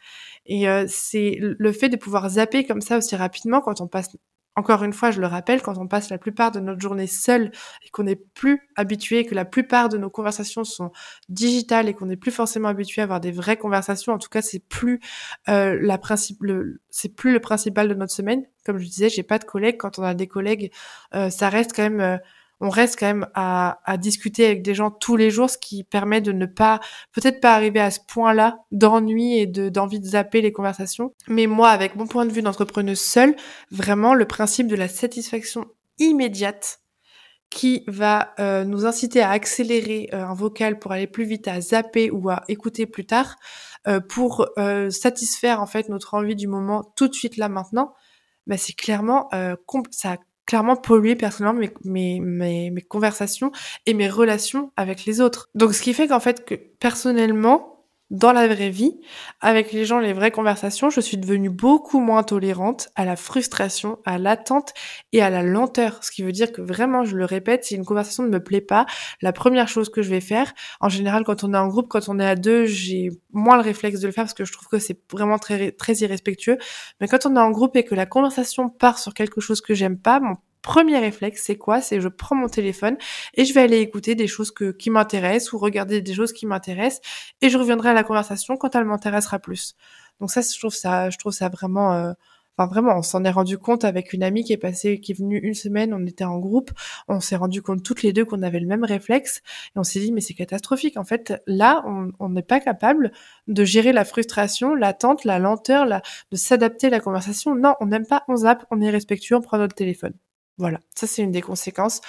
[0.47, 4.09] Et euh, c'est le fait de pouvoir zapper comme ça aussi rapidement quand on passe
[4.57, 7.51] encore une fois, je le rappelle, quand on passe la plupart de notre journée seul
[7.85, 10.93] et qu'on n'est plus habitué, que la plupart de nos conversations sont
[11.29, 14.43] digitales et qu'on n'est plus forcément habitué à avoir des vraies conversations, en tout cas,
[14.43, 15.01] c'est plus
[15.49, 16.39] euh, la principe,
[16.91, 18.45] c'est plus le principal de notre semaine.
[18.65, 19.77] Comme je disais, j'ai pas de collègues.
[19.77, 20.73] Quand on a des collègues,
[21.15, 22.19] euh, ça reste quand même euh,
[22.65, 26.23] on reste quand même à, discuter avec des gens tous les jours, ce qui permet
[26.23, 26.81] de ne pas,
[27.13, 31.13] peut-être pas arriver à ce point-là d'ennui et de, d'envie de zapper les conversations.
[31.29, 33.37] Mais moi, avec mon point de vue d'entrepreneuse seule,
[33.71, 35.67] vraiment le principe de la satisfaction
[35.99, 36.81] immédiate
[37.51, 41.61] qui va euh, nous inciter à accélérer euh, un vocal pour aller plus vite, à
[41.61, 43.37] zapper ou à écouter plus tard,
[43.87, 44.49] euh, pour
[44.89, 47.93] satisfaire en fait notre envie du moment tout de suite là maintenant,
[48.47, 49.29] bah, c'est clairement
[49.91, 53.53] ça clairement polluer personnellement mes, mes, mes, mes, conversations
[53.87, 55.49] et mes relations avec les autres.
[55.55, 57.74] Donc ce qui fait qu'en fait que personnellement,
[58.11, 59.01] dans la vraie vie,
[59.41, 63.99] avec les gens, les vraies conversations, je suis devenue beaucoup moins tolérante à la frustration,
[64.05, 64.73] à l'attente
[65.13, 66.05] et à la lenteur.
[66.05, 68.61] Ce qui veut dire que vraiment, je le répète, si une conversation ne me plaît
[68.61, 68.87] pas,
[69.23, 72.09] la première chose que je vais faire, en général, quand on est en groupe, quand
[72.09, 74.69] on est à deux, j'ai moins le réflexe de le faire parce que je trouve
[74.69, 76.59] que c'est vraiment très, très irrespectueux.
[77.01, 79.75] Mais quand on est en groupe et que la conversation part sur quelque chose que
[79.75, 81.81] j'aime pas, mon premier réflexe, c'est quoi?
[81.81, 82.97] C'est je prends mon téléphone
[83.35, 86.47] et je vais aller écouter des choses que, qui m'intéressent ou regarder des choses qui
[86.47, 87.03] m'intéressent
[87.43, 89.77] et je reviendrai à la conversation quand elle m'intéressera plus.
[90.21, 92.13] Donc ça, je trouve ça, je trouve ça vraiment, euh,
[92.57, 95.19] enfin vraiment, on s'en est rendu compte avec une amie qui est passée, qui est
[95.19, 96.71] venue une semaine, on était en groupe,
[97.09, 99.43] on s'est rendu compte toutes les deux qu'on avait le même réflexe
[99.77, 100.97] et on s'est dit mais c'est catastrophique.
[100.97, 101.85] En fait, là,
[102.19, 103.13] on n'est pas capable
[103.49, 105.87] de gérer la frustration, l'attente, la lenteur,
[106.31, 107.55] de s'adapter à la conversation.
[107.55, 110.15] Non, on n'aime pas, on zappe, on est respectueux, on prend notre téléphone.
[110.57, 112.01] Voilà, ça c'est une des conséquences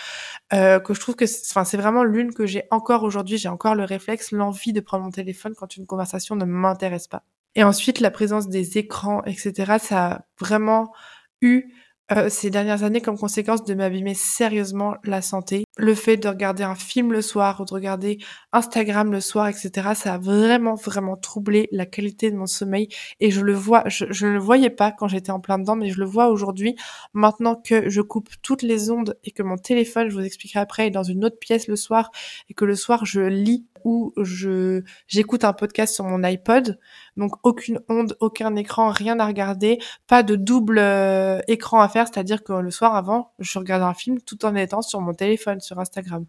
[0.54, 3.38] euh, que je trouve que, enfin, c'est vraiment l'une que j'ai encore aujourd'hui.
[3.38, 7.24] J'ai encore le réflexe, l'envie de prendre mon téléphone quand une conversation ne m'intéresse pas.
[7.56, 9.78] Et ensuite, la présence des écrans, etc.
[9.80, 10.94] Ça a vraiment
[11.42, 11.74] eu
[12.12, 15.65] euh, ces dernières années comme conséquence de m'abîmer sérieusement la santé.
[15.78, 18.18] Le fait de regarder un film le soir ou de regarder
[18.54, 22.88] Instagram le soir, etc., ça a vraiment, vraiment troublé la qualité de mon sommeil.
[23.20, 25.90] Et je le vois, je, ne le voyais pas quand j'étais en plein dedans, mais
[25.90, 26.76] je le vois aujourd'hui,
[27.14, 30.88] maintenant que je coupe toutes les ondes et que mon téléphone, je vous expliquerai après,
[30.88, 32.12] est dans une autre pièce le soir
[32.50, 36.80] et que le soir, je lis ou je j'écoute un podcast sur mon iPod.
[37.16, 42.08] Donc aucune onde, aucun écran, rien à regarder, pas de double euh, écran à faire,
[42.08, 45.62] c'est-à-dire que le soir avant, je regardais un film tout en étant sur mon téléphone,
[45.66, 46.26] sur Instagram.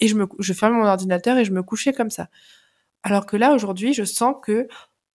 [0.00, 2.28] Et je me je ferme mon ordinateur et je me couchais comme ça.
[3.02, 4.68] Alors que là aujourd'hui, je sens que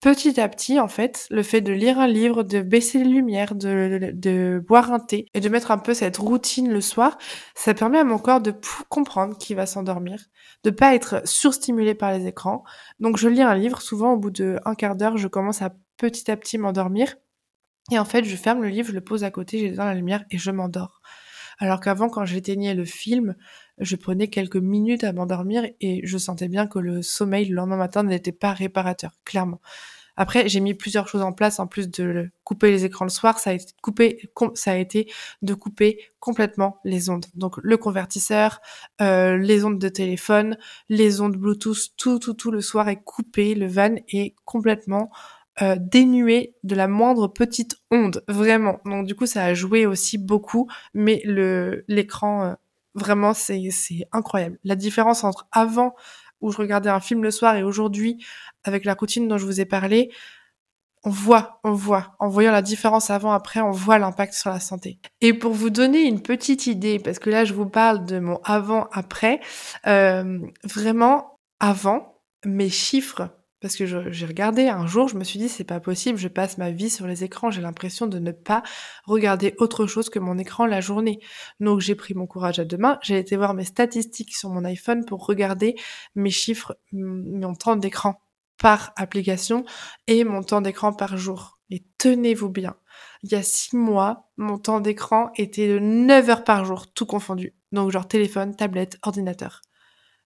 [0.03, 3.55] petit à petit, en fait, le fait de lire un livre, de baisser les lumières,
[3.55, 7.17] de, de, boire un thé et de mettre un peu cette routine le soir,
[7.55, 8.53] ça permet à mon corps de
[8.89, 10.19] comprendre qu'il va s'endormir,
[10.65, 12.65] de pas être surstimulé par les écrans.
[12.99, 15.73] Donc je lis un livre, souvent au bout de un quart d'heure, je commence à
[15.95, 17.15] petit à petit m'endormir.
[17.89, 20.25] Et en fait, je ferme le livre, je le pose à côté, j'éteins la lumière
[20.31, 21.01] et je m'endors.
[21.59, 23.35] Alors qu'avant, quand j'éteignais le film,
[23.79, 27.77] je prenais quelques minutes à m'endormir et je sentais bien que le sommeil le lendemain
[27.77, 29.61] matin n'était pas réparateur, clairement.
[30.15, 33.39] Après, j'ai mis plusieurs choses en place en plus de couper les écrans le soir.
[33.39, 33.73] Ça a été
[34.53, 37.25] ça a été de couper complètement les ondes.
[37.33, 38.61] Donc le convertisseur,
[39.01, 40.57] euh, les ondes de téléphone,
[40.89, 43.55] les ondes Bluetooth, tout, tout, tout le soir est coupé.
[43.55, 45.09] Le van est complètement
[45.61, 48.79] euh, dénué de la moindre petite onde, vraiment.
[48.85, 52.53] Donc du coup, ça a joué aussi beaucoup, mais le l'écran, euh,
[52.95, 53.69] vraiment, c'est
[54.11, 54.59] incroyable.
[54.63, 55.95] La différence entre avant
[56.41, 58.23] où je regardais un film le soir et aujourd'hui,
[58.63, 60.11] avec la routine dont je vous ai parlé,
[61.05, 64.99] on voit, on voit, en voyant la différence avant-après, on voit l'impact sur la santé.
[65.21, 68.39] Et pour vous donner une petite idée, parce que là je vous parle de mon
[68.43, 69.41] avant-après,
[69.87, 73.29] euh, vraiment avant, mes chiffres
[73.63, 76.57] parce que j'ai regardé un jour, je me suis dit c'est pas possible, je passe
[76.57, 78.61] ma vie sur les écrans, j'ai l'impression de ne pas
[79.05, 81.21] regarder autre chose que mon écran la journée.
[81.61, 84.65] Donc j'ai pris mon courage à deux mains, j'ai été voir mes statistiques sur mon
[84.65, 85.75] iPhone pour regarder
[86.13, 88.21] mes chiffres, mon temps d'écran
[88.61, 89.63] par application
[90.07, 91.57] et mon temps d'écran par jour.
[91.69, 92.75] Et tenez-vous bien,
[93.23, 97.05] il y a six mois, mon temps d'écran était de 9 heures par jour, tout
[97.05, 97.55] confondu.
[97.71, 99.61] Donc genre téléphone, tablette, ordinateur.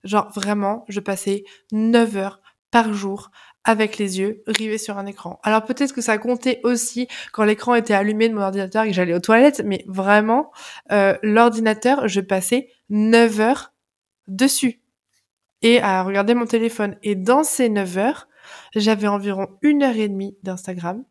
[0.04, 3.32] Genre vraiment, je passais 9 heures par jour
[3.63, 5.39] avec les yeux rivés sur un écran.
[5.43, 8.93] Alors peut-être que ça comptait aussi quand l'écran était allumé de mon ordinateur et que
[8.93, 10.51] j'allais aux toilettes, mais vraiment,
[10.91, 13.73] euh, l'ordinateur, je passais 9 heures
[14.27, 14.82] dessus
[15.62, 16.97] et à regarder mon téléphone.
[17.03, 18.27] Et dans ces 9 heures,
[18.75, 21.03] j'avais environ une heure et demie d'Instagram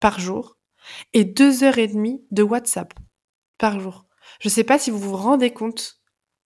[0.00, 0.58] par jour
[1.12, 2.92] et deux heures et demie de WhatsApp
[3.58, 4.04] par jour.
[4.40, 6.00] Je sais pas si vous vous rendez compte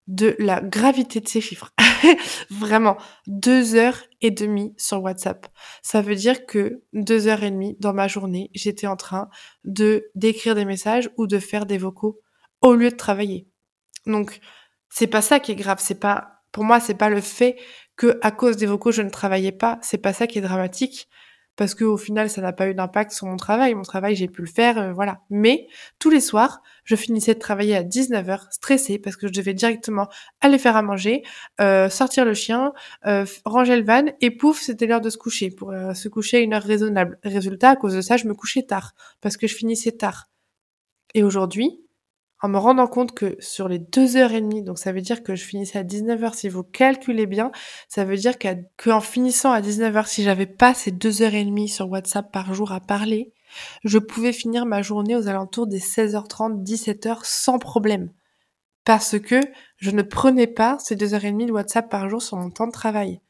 [0.07, 1.73] de la gravité de ces chiffres.
[2.51, 5.47] Vraiment, deux heures et demie sur WhatsApp.
[5.83, 9.29] Ça veut dire que deux heures et demie dans ma journée, j'étais en train
[9.65, 12.21] de d'écrire des messages ou de faire des vocaux
[12.61, 13.49] au lieu de travailler.
[14.07, 14.41] Donc,
[14.89, 15.79] c'est pas ça qui est grave.
[15.81, 17.57] C'est pas, pour moi, c'est pas le fait
[17.97, 19.79] que à cause des vocaux je ne travaillais pas.
[19.83, 21.09] C'est pas ça qui est dramatique
[21.57, 23.75] parce que au final ça n'a pas eu d'impact sur mon travail.
[23.75, 25.21] Mon travail j'ai pu le faire, euh, voilà.
[25.31, 25.67] Mais
[25.99, 30.09] tous les soirs, je finissais de travailler à 19h, stressée parce que je devais directement
[30.41, 31.23] aller faire à manger,
[31.61, 32.73] euh, sortir le chien,
[33.07, 36.41] euh, ranger le van et pouf, c'était l'heure de se coucher pour se coucher à
[36.41, 37.19] une heure raisonnable.
[37.23, 40.29] Résultat, à cause de ça, je me couchais tard parce que je finissais tard.
[41.15, 41.81] Et aujourd'hui,
[42.43, 45.23] en me rendant compte que sur les deux heures et demie, donc ça veut dire
[45.23, 47.53] que je finissais à 19h, si vous calculez bien,
[47.89, 51.69] ça veut dire qu'en finissant à 19h, si j'avais pas ces deux heures et demie
[51.69, 53.33] sur WhatsApp par jour à parler,
[53.85, 58.11] je pouvais finir ma journée aux alentours des 16h30, 17h sans problème.
[58.85, 59.41] Parce que
[59.77, 62.51] je ne prenais pas ces deux heures et demie de WhatsApp par jour sur mon
[62.51, 63.21] temps de travail.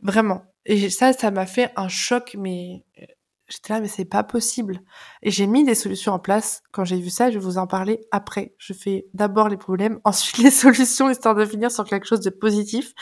[0.00, 0.42] Vraiment.
[0.66, 3.06] Et ça, ça m'a fait un choc, mais euh,
[3.50, 4.80] J'étais là, mais c'est pas possible.
[5.22, 6.62] Et j'ai mis des solutions en place.
[6.70, 8.54] Quand j'ai vu ça, je vais vous en parler après.
[8.58, 12.30] Je fais d'abord les problèmes, ensuite les solutions, histoire de finir sur quelque chose de
[12.30, 12.92] positif.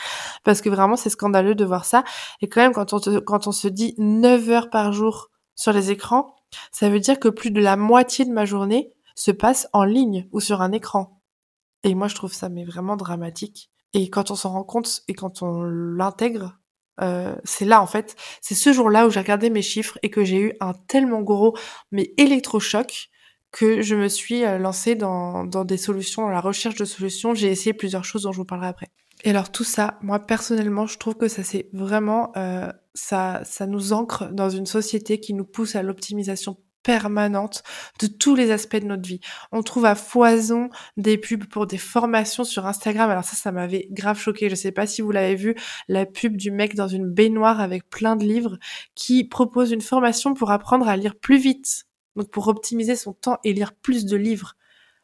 [0.43, 2.03] Parce que vraiment, c'est scandaleux de voir ça.
[2.41, 5.91] Et quand même, quand on, quand on se dit 9 heures par jour sur les
[5.91, 6.35] écrans,
[6.71, 10.27] ça veut dire que plus de la moitié de ma journée se passe en ligne
[10.31, 11.21] ou sur un écran.
[11.83, 13.69] Et moi, je trouve ça mais vraiment dramatique.
[13.93, 16.58] Et quand on s'en rend compte et quand on l'intègre,
[17.01, 20.23] euh, c'est là en fait, c'est ce jour-là où j'ai regardé mes chiffres et que
[20.23, 21.55] j'ai eu un tellement gros
[21.91, 23.09] mais électrochoc
[23.51, 27.33] que je me suis euh, lancée dans, dans des solutions, dans la recherche de solutions.
[27.33, 28.89] J'ai essayé plusieurs choses dont je vous parlerai après.
[29.23, 33.65] Et alors tout ça, moi personnellement, je trouve que ça c'est vraiment euh, ça ça
[33.67, 37.63] nous ancre dans une société qui nous pousse à l'optimisation permanente
[37.99, 39.19] de tous les aspects de notre vie.
[39.51, 43.09] On trouve à foison des pubs pour des formations sur Instagram.
[43.09, 44.49] Alors ça, ça m'avait grave choqué.
[44.49, 45.55] Je sais pas si vous l'avez vu,
[45.87, 48.57] la pub du mec dans une baignoire avec plein de livres
[48.95, 51.85] qui propose une formation pour apprendre à lire plus vite.
[52.15, 54.55] Donc pour optimiser son temps et lire plus de livres.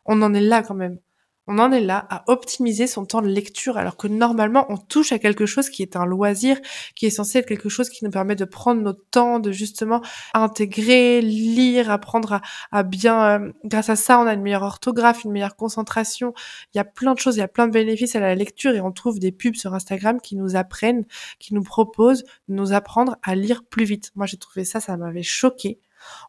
[0.06, 1.00] On en est là quand même.
[1.48, 5.12] On en est là à optimiser son temps de lecture alors que normalement on touche
[5.12, 6.60] à quelque chose qui est un loisir,
[6.96, 10.02] qui est censé être quelque chose qui nous permet de prendre notre temps, de justement
[10.34, 13.42] intégrer, lire, apprendre à, bien...
[13.42, 16.34] Euh, grâce à ça, on a une meilleure orthographe, une meilleure concentration.
[16.74, 18.74] Il y a plein de choses, il y a plein de bénéfices à la lecture
[18.74, 21.06] et on trouve des pubs sur Instagram qui nous apprennent,
[21.38, 24.12] qui nous proposent de nous apprendre à lire plus vite.
[24.16, 25.80] Moi j'ai trouvé ça, ça m'avait choqué.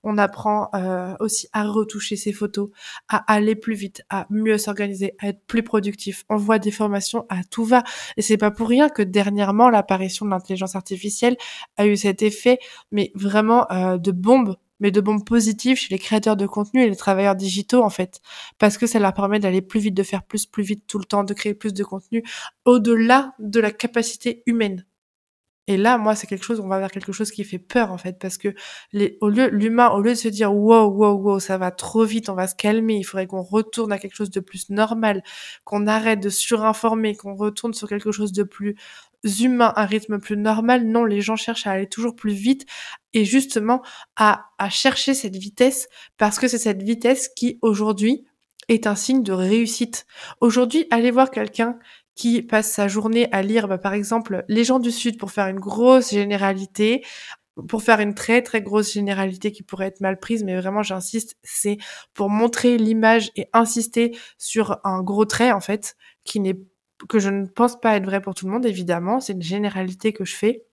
[0.02, 2.70] On apprend euh, aussi à retoucher ses photos,
[3.08, 6.24] à aller plus vite, à mieux s'organiser, à être plus productif.
[6.28, 7.82] On voit des formations à tout va.
[8.16, 11.36] Et c'est pas pour rien que dernièrement, l'apparition de l'intelligence artificielle
[11.76, 12.58] a eu cet effet,
[12.92, 16.90] mais vraiment euh, de bombe mais de bombes positives chez les créateurs de contenu et
[16.90, 18.20] les travailleurs digitaux en fait
[18.58, 21.04] parce que ça leur permet d'aller plus vite de faire plus plus vite tout le
[21.04, 22.22] temps de créer plus de contenu
[22.64, 24.84] au-delà de la capacité humaine
[25.68, 27.98] et là, moi, c'est quelque chose, on va vers quelque chose qui fait peur, en
[27.98, 28.54] fait, parce que
[28.92, 32.04] les, au lieu, l'humain, au lieu de se dire, wow, wow, wow, ça va trop
[32.04, 35.22] vite, on va se calmer, il faudrait qu'on retourne à quelque chose de plus normal,
[35.64, 38.76] qu'on arrête de surinformer, qu'on retourne sur quelque chose de plus
[39.40, 40.86] humain, un rythme plus normal.
[40.86, 42.64] Non, les gens cherchent à aller toujours plus vite
[43.12, 43.82] et justement
[44.14, 48.24] à, à chercher cette vitesse parce que c'est cette vitesse qui, aujourd'hui,
[48.68, 50.06] est un signe de réussite.
[50.40, 51.78] Aujourd'hui, allez voir quelqu'un
[52.16, 55.46] qui passe sa journée à lire, bah, par exemple, Les gens du Sud pour faire
[55.46, 57.04] une grosse généralité,
[57.68, 61.36] pour faire une très très grosse généralité qui pourrait être mal prise, mais vraiment j'insiste,
[61.42, 61.78] c'est
[62.14, 66.58] pour montrer l'image et insister sur un gros trait en fait, qui n'est
[67.08, 70.12] que je ne pense pas être vrai pour tout le monde évidemment, c'est une généralité
[70.12, 70.66] que je fais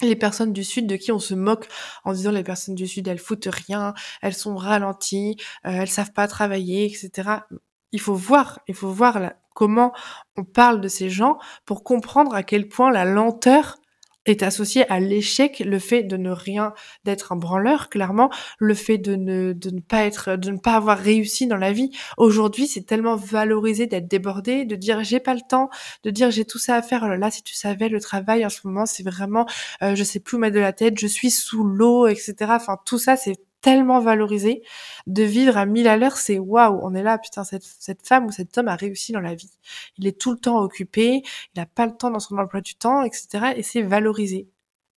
[0.00, 1.66] les personnes du Sud de qui on se moque
[2.04, 6.12] en disant les personnes du Sud elles foutent rien, elles sont ralenties, euh, elles savent
[6.12, 7.30] pas travailler, etc.
[7.92, 9.92] Il faut voir, il faut voir la, comment
[10.36, 13.78] on parle de ces gens pour comprendre à quel point la lenteur
[14.24, 18.98] est associée à l'échec, le fait de ne rien, d'être un branleur, clairement, le fait
[18.98, 21.90] de ne, de ne pas être, de ne pas avoir réussi dans la vie.
[22.18, 25.70] Aujourd'hui, c'est tellement valorisé d'être débordé, de dire j'ai pas le temps,
[26.04, 27.02] de dire j'ai tout ça à faire.
[27.04, 29.44] Oh là, si tu savais, le travail en ce moment, c'est vraiment,
[29.82, 32.34] euh, je sais plus où mettre de la tête, je suis sous l'eau, etc.
[32.50, 34.62] Enfin, tout ça, c'est tellement valorisé.
[35.06, 38.26] De vivre à mille à l'heure, c'est waouh, on est là, putain, cette, cette femme
[38.26, 39.50] ou cet homme a réussi dans la vie.
[39.98, 41.22] Il est tout le temps occupé,
[41.54, 43.54] il n'a pas le temps dans son emploi du temps, etc.
[43.56, 44.48] Et c'est valorisé.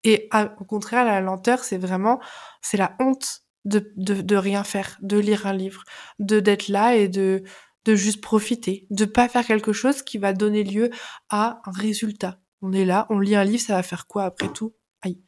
[0.04, 2.20] Et au contraire, la lenteur, c'est vraiment,
[2.62, 5.84] c'est la honte de, de, de rien faire, de lire un livre,
[6.20, 7.44] de d'être là et de,
[7.86, 10.90] de juste profiter, de pas faire quelque chose qui va donner lieu
[11.30, 12.40] à un résultat.
[12.62, 14.74] On est là, on lit un livre, ça va faire quoi après tout?
[15.04, 15.20] Aïe.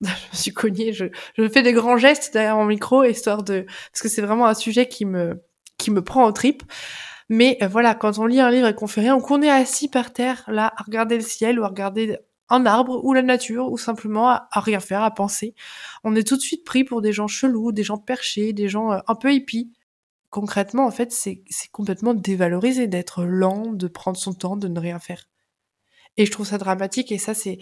[0.02, 3.66] je me suis cognée, je, je fais des grands gestes derrière mon micro, histoire de...
[3.92, 5.42] Parce que c'est vraiment un sujet qui me,
[5.76, 6.62] qui me prend en tripes.
[7.28, 9.88] Mais euh, voilà, quand on lit un livre et qu'on fait rien, qu'on est assis
[9.88, 13.70] par terre, là, à regarder le ciel, ou à regarder un arbre, ou la nature,
[13.70, 15.54] ou simplement à, rien faire, à penser,
[16.02, 18.92] on est tout de suite pris pour des gens chelous, des gens perchés, des gens
[18.92, 19.72] euh, un peu hippies.
[20.30, 24.98] Concrètement, en fait, c'est complètement dévalorisé d'être lent, de prendre son temps, de ne rien
[24.98, 25.24] faire.
[26.16, 27.58] Et je trouve ça dramatique, et ça, c'est...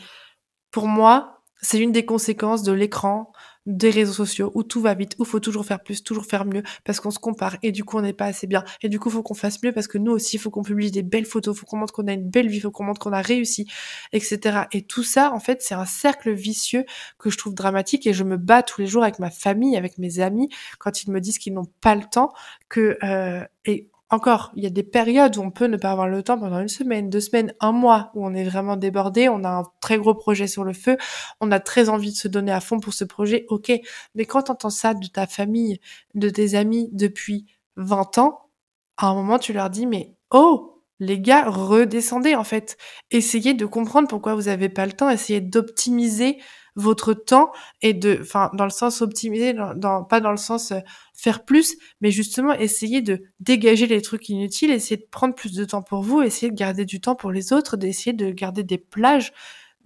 [0.71, 3.33] Pour moi, c'est une des conséquences de l'écran,
[3.67, 6.63] des réseaux sociaux, où tout va vite, où faut toujours faire plus, toujours faire mieux,
[6.85, 9.11] parce qu'on se compare, et du coup on n'est pas assez bien, et du coup
[9.11, 11.67] faut qu'on fasse mieux, parce que nous aussi, faut qu'on publie des belles photos, faut
[11.67, 13.71] qu'on montre qu'on a une belle vie, faut qu'on montre qu'on a réussi,
[14.13, 14.61] etc.
[14.73, 16.85] Et tout ça, en fait, c'est un cercle vicieux
[17.19, 19.99] que je trouve dramatique, et je me bats tous les jours avec ma famille, avec
[19.99, 22.33] mes amis, quand ils me disent qu'ils n'ont pas le temps,
[22.71, 26.09] que euh, et encore, il y a des périodes où on peut ne pas avoir
[26.09, 29.45] le temps pendant une semaine, deux semaines, un mois, où on est vraiment débordé, on
[29.45, 30.97] a un très gros projet sur le feu,
[31.41, 33.71] on a très envie de se donner à fond pour ce projet, ok.
[34.15, 35.79] Mais quand tu entends ça de ta famille,
[36.15, 38.51] de tes amis depuis 20 ans,
[38.97, 42.77] à un moment tu leur dis, mais oh, les gars, redescendez en fait.
[43.11, 46.39] Essayez de comprendre pourquoi vous n'avez pas le temps, essayez d'optimiser
[46.79, 47.51] votre temps
[47.83, 50.79] et de, enfin, dans le sens optimiser, dans, pas dans le sens euh,
[51.13, 55.65] faire plus, mais justement essayer de dégager les trucs inutiles, essayer de prendre plus de
[55.65, 58.79] temps pour vous, essayer de garder du temps pour les autres, d'essayer de garder des
[58.79, 59.33] plages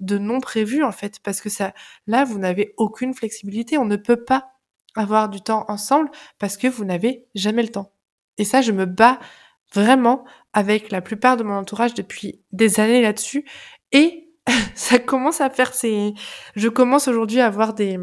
[0.00, 1.72] de non prévus en fait, parce que ça,
[2.06, 4.52] là, vous n'avez aucune flexibilité, on ne peut pas
[4.94, 7.94] avoir du temps ensemble parce que vous n'avez jamais le temps.
[8.36, 9.18] Et ça, je me bats
[9.74, 13.46] vraiment avec la plupart de mon entourage depuis des années là-dessus.
[13.92, 14.31] Et
[14.74, 16.14] ça commence à faire ses...
[16.56, 17.98] Je commence aujourd'hui à avoir des,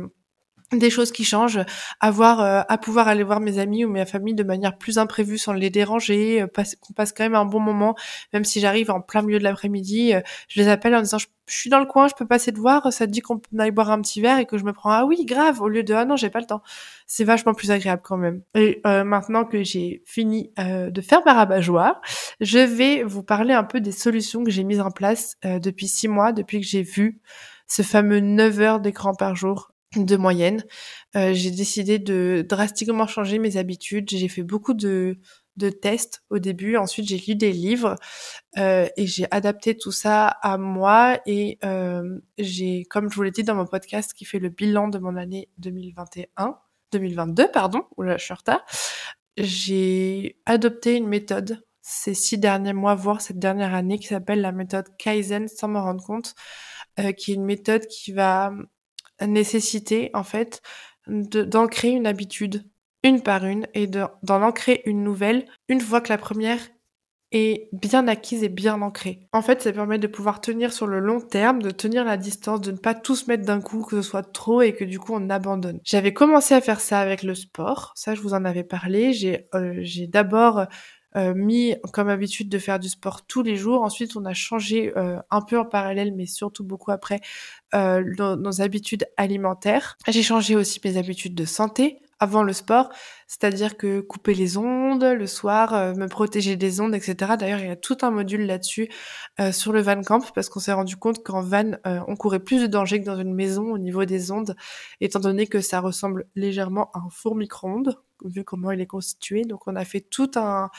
[0.77, 1.59] des choses qui changent,
[1.99, 5.37] avoir euh, à pouvoir aller voir mes amis ou ma famille de manière plus imprévue
[5.37, 6.47] sans les déranger, euh,
[6.79, 7.95] qu'on passe quand même un bon moment,
[8.33, 11.27] même si j'arrive en plein milieu de l'après-midi, euh, je les appelle en disant je,
[11.47, 13.89] suis dans le coin, je peux passer te voir, ça te dit qu'on aille boire
[13.89, 16.05] un petit verre et que je me prends ah oui grave au lieu de ah
[16.05, 16.61] non j'ai pas le temps.
[17.07, 18.43] C'est vachement plus agréable quand même.
[18.53, 22.01] Et maintenant que j'ai fini de faire ma rabat-joie,
[22.39, 26.07] je vais vous parler un peu des solutions que j'ai mises en place depuis six
[26.07, 27.19] mois, depuis que j'ai vu
[27.65, 30.63] ce fameux 9 heures d'écran par jour de moyenne.
[31.15, 34.09] Euh, j'ai décidé de drastiquement changer mes habitudes.
[34.09, 35.17] J'ai fait beaucoup de,
[35.57, 36.77] de tests au début.
[36.77, 37.95] Ensuite, j'ai lu des livres
[38.57, 41.19] euh, et j'ai adapté tout ça à moi.
[41.25, 44.89] Et euh, j'ai, comme je vous l'ai dit dans mon podcast qui fait le bilan
[44.89, 46.57] de mon année 2021,
[46.91, 47.83] 2022, pardon,
[48.17, 48.65] suis en retard,
[49.37, 54.51] j'ai adopté une méthode ces six derniers mois, voire cette dernière année, qui s'appelle la
[54.51, 56.35] méthode Kaizen sans me rendre compte,
[57.17, 58.51] qui est une méthode qui va
[59.27, 60.61] nécessité en fait
[61.07, 62.63] d'en créer une habitude,
[63.03, 64.09] une par une, et d'en
[64.43, 66.59] ancrer une nouvelle une fois que la première
[67.31, 69.27] est bien acquise et bien ancrée.
[69.33, 72.61] En fait, ça permet de pouvoir tenir sur le long terme, de tenir la distance,
[72.61, 74.99] de ne pas tout se mettre d'un coup, que ce soit trop et que du
[74.99, 75.79] coup on abandonne.
[75.83, 79.13] J'avais commencé à faire ça avec le sport, ça je vous en avais parlé.
[79.13, 80.65] J'ai euh, d'abord
[81.15, 83.81] euh, mis comme habitude de faire du sport tous les jours.
[83.83, 87.19] Ensuite, on a changé euh, un peu en parallèle, mais surtout beaucoup après,
[87.73, 89.97] euh, nos, nos habitudes alimentaires.
[90.07, 92.89] J'ai changé aussi mes habitudes de santé avant le sport,
[93.27, 97.33] c'est-à-dire que couper les ondes le soir, euh, me protéger des ondes, etc.
[97.39, 98.89] D'ailleurs, il y a tout un module là-dessus
[99.39, 102.41] euh, sur le van camp parce qu'on s'est rendu compte qu'en van, euh, on courait
[102.41, 104.55] plus de danger que dans une maison au niveau des ondes,
[104.99, 109.43] étant donné que ça ressemble légèrement à un four micro-ondes, vu comment il est constitué.
[109.43, 110.69] Donc, on a fait tout un,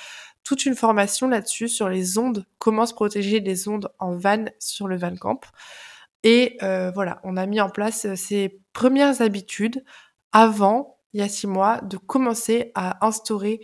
[0.44, 4.88] toute une formation là-dessus sur les ondes, comment se protéger des ondes en van sur
[4.88, 5.40] le van camp.
[6.22, 9.84] Et voilà, on a mis en place ces premières habitudes
[10.32, 13.60] avant il y a six mois, de commencer à instaurer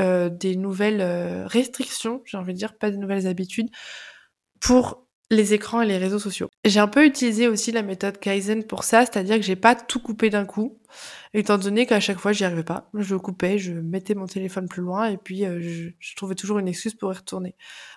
[0.00, 3.68] euh, des nouvelles euh, restrictions, j'ai envie de dire, pas de nouvelles habitudes,
[4.60, 6.48] pour les écrans et les réseaux sociaux.
[6.64, 10.00] J'ai un peu utilisé aussi la méthode Kaizen pour ça, c'est-à-dire que j'ai pas tout
[10.00, 10.78] coupé d'un coup,
[11.34, 12.90] étant donné qu'à chaque fois j'y arrivais pas.
[12.94, 16.58] Je coupais, je mettais mon téléphone plus loin et puis euh, je, je, trouvais toujours
[16.58, 17.54] une excuse pour y retourner.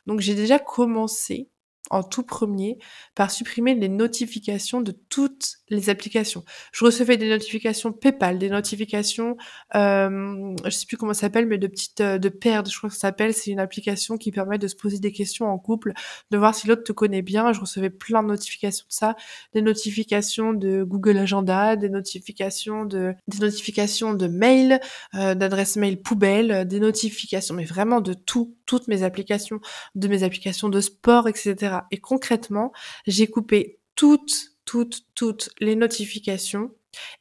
[0.08, 1.50] Donc j'ai déjà commencé
[1.90, 2.78] en tout premier
[3.16, 6.44] par supprimer les notifications de toutes les applications.
[6.72, 9.36] Je recevais des notifications PayPal, des notifications,
[9.76, 12.90] euh, je sais plus comment ça s'appelle, mais de petites euh, de perdes, je crois
[12.90, 13.34] que ça s'appelle.
[13.34, 15.94] C'est une application qui permet de se poser des questions en couple,
[16.30, 17.52] de voir si l'autre te connaît bien.
[17.52, 19.16] Je recevais plein de notifications de ça,
[19.54, 24.80] des notifications de Google Agenda, des notifications de des notifications de mail,
[25.16, 29.60] euh, d'adresse mail poubelle, des notifications, mais vraiment de tout, toutes mes applications,
[29.96, 31.80] de mes applications de sport, etc.
[31.92, 32.72] Et concrètement,
[33.06, 36.72] j'ai coupé toutes, toutes, toutes les notifications,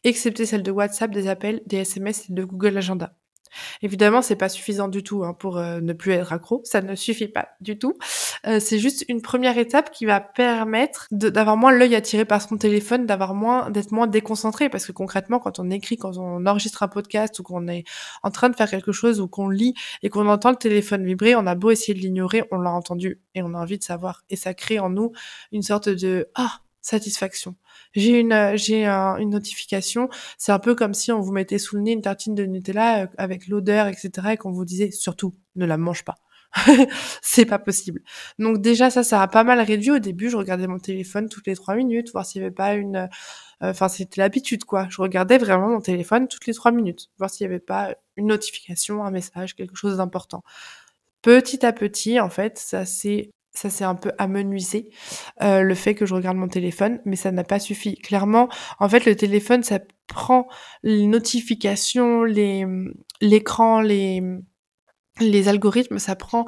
[0.04, 3.16] excepté celles de WhatsApp, des appels, des SMS et de Google Agenda.
[3.82, 6.60] Évidemment, c'est pas suffisant du tout hein, pour euh, ne plus être accro.
[6.64, 7.94] Ça ne suffit pas du tout.
[8.46, 12.56] Euh, c'est juste une première étape qui va permettre d'avoir moins l'œil attiré par son
[12.56, 14.68] téléphone, d'avoir moins, d'être moins déconcentré.
[14.68, 17.84] Parce que concrètement, quand on écrit, quand on enregistre un podcast ou qu'on est
[18.22, 21.34] en train de faire quelque chose ou qu'on lit et qu'on entend le téléphone vibrer,
[21.34, 24.22] on a beau essayer de l'ignorer, on l'a entendu et on a envie de savoir.
[24.30, 25.12] Et ça crée en nous
[25.52, 27.56] une sorte de ah satisfaction.
[27.94, 30.08] J'ai une euh, j'ai une notification.
[30.38, 33.02] C'est un peu comme si on vous mettait sous le nez une tartine de Nutella
[33.02, 34.10] euh, avec l'odeur, etc.
[34.32, 36.16] et qu'on vous disait surtout ne la mange pas.
[37.22, 38.02] c'est pas possible.
[38.38, 39.92] Donc déjà ça, ça a pas mal réduit.
[39.92, 42.74] Au début, je regardais mon téléphone toutes les trois minutes, voir s'il y avait pas
[42.74, 43.08] une, euh,
[43.70, 44.86] enfin c'était l'habitude quoi.
[44.90, 48.26] Je regardais vraiment mon téléphone toutes les trois minutes, voir s'il y avait pas une
[48.28, 50.42] notification, un message, quelque chose d'important.
[51.22, 54.90] Petit à petit, en fait, ça s'est ça s'est un peu amenuisé
[55.42, 57.96] euh, le fait que je regarde mon téléphone, mais ça n'a pas suffi.
[57.96, 58.48] Clairement,
[58.78, 60.48] en fait, le téléphone, ça prend
[60.82, 62.66] les notifications, les
[63.20, 64.22] l'écran, les
[65.18, 66.46] les algorithmes, ça prend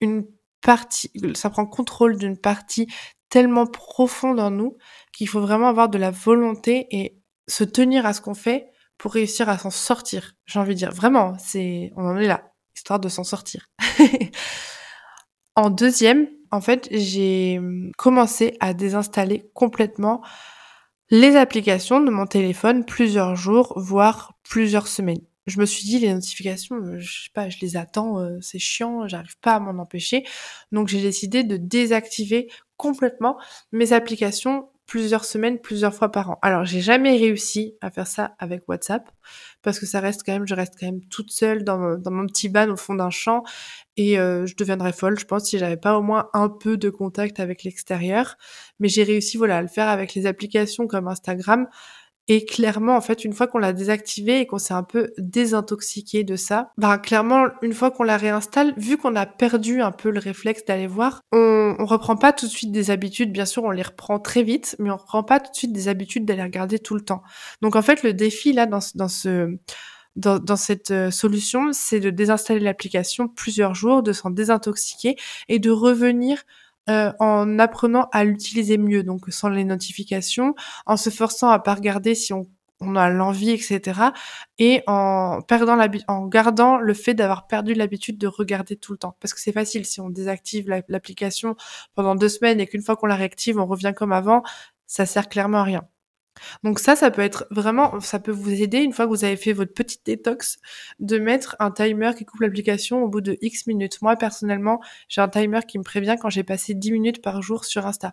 [0.00, 0.26] une
[0.60, 2.88] partie, ça prend contrôle d'une partie
[3.28, 4.76] tellement profonde en nous
[5.12, 9.12] qu'il faut vraiment avoir de la volonté et se tenir à ce qu'on fait pour
[9.12, 10.34] réussir à s'en sortir.
[10.46, 13.70] J'ai envie de dire, vraiment, c'est, on en est là, histoire de s'en sortir.
[15.54, 17.60] en deuxième, en fait, j'ai
[17.96, 20.22] commencé à désinstaller complètement
[21.10, 25.20] les applications de mon téléphone plusieurs jours, voire plusieurs semaines.
[25.46, 28.58] Je me suis dit les notifications, euh, je sais pas, je les attends, euh, c'est
[28.58, 30.24] chiant, j'arrive pas à m'en empêcher.
[30.72, 33.38] Donc j'ai décidé de désactiver complètement
[33.72, 36.38] mes applications plusieurs semaines, plusieurs fois par an.
[36.40, 39.08] Alors, j'ai jamais réussi à faire ça avec WhatsApp
[39.62, 42.48] parce que ça reste quand même, je reste quand même toute seule dans, mon petit
[42.48, 43.42] ban au fond d'un champ
[43.98, 46.88] et euh, je deviendrais folle, je pense, si j'avais pas au moins un peu de
[46.88, 48.36] contact avec l'extérieur.
[48.80, 51.68] Mais j'ai réussi, voilà, à le faire avec les applications comme Instagram
[52.28, 56.24] et clairement, en fait, une fois qu'on l'a désactivé et qu'on s'est un peu désintoxiqué
[56.24, 60.10] de ça, bah clairement, une fois qu'on la réinstalle, vu qu'on a perdu un peu
[60.10, 63.32] le réflexe d'aller voir, on, reprend pas tout de suite des habitudes.
[63.32, 65.88] Bien sûr, on les reprend très vite, mais on reprend pas tout de suite des
[65.88, 67.22] habitudes d'aller regarder tout le temps.
[67.62, 69.56] Donc en fait, le défi là dans, dans ce
[70.16, 75.16] dans, dans, cette euh, solution, c'est de désinstaller l'application plusieurs jours, de s'en désintoxiquer
[75.48, 76.42] et de revenir
[76.88, 80.54] euh, en apprenant à l'utiliser mieux, donc sans les notifications,
[80.86, 82.46] en se forçant à pas regarder si on,
[82.80, 84.00] on a l'envie, etc.
[84.58, 85.78] Et en perdant
[86.08, 89.16] en gardant le fait d'avoir perdu l'habitude de regarder tout le temps.
[89.20, 91.56] Parce que c'est facile, si on désactive l'application
[91.94, 94.42] pendant deux semaines et qu'une fois qu'on la réactive, on revient comme avant,
[94.86, 95.88] ça sert clairement à rien.
[96.64, 99.36] Donc ça, ça peut être vraiment, ça peut vous aider une fois que vous avez
[99.36, 100.58] fait votre petite détox,
[101.00, 104.00] de mettre un timer qui coupe l'application au bout de X minutes.
[104.02, 107.64] Moi, personnellement, j'ai un timer qui me prévient quand j'ai passé 10 minutes par jour
[107.64, 108.12] sur Insta.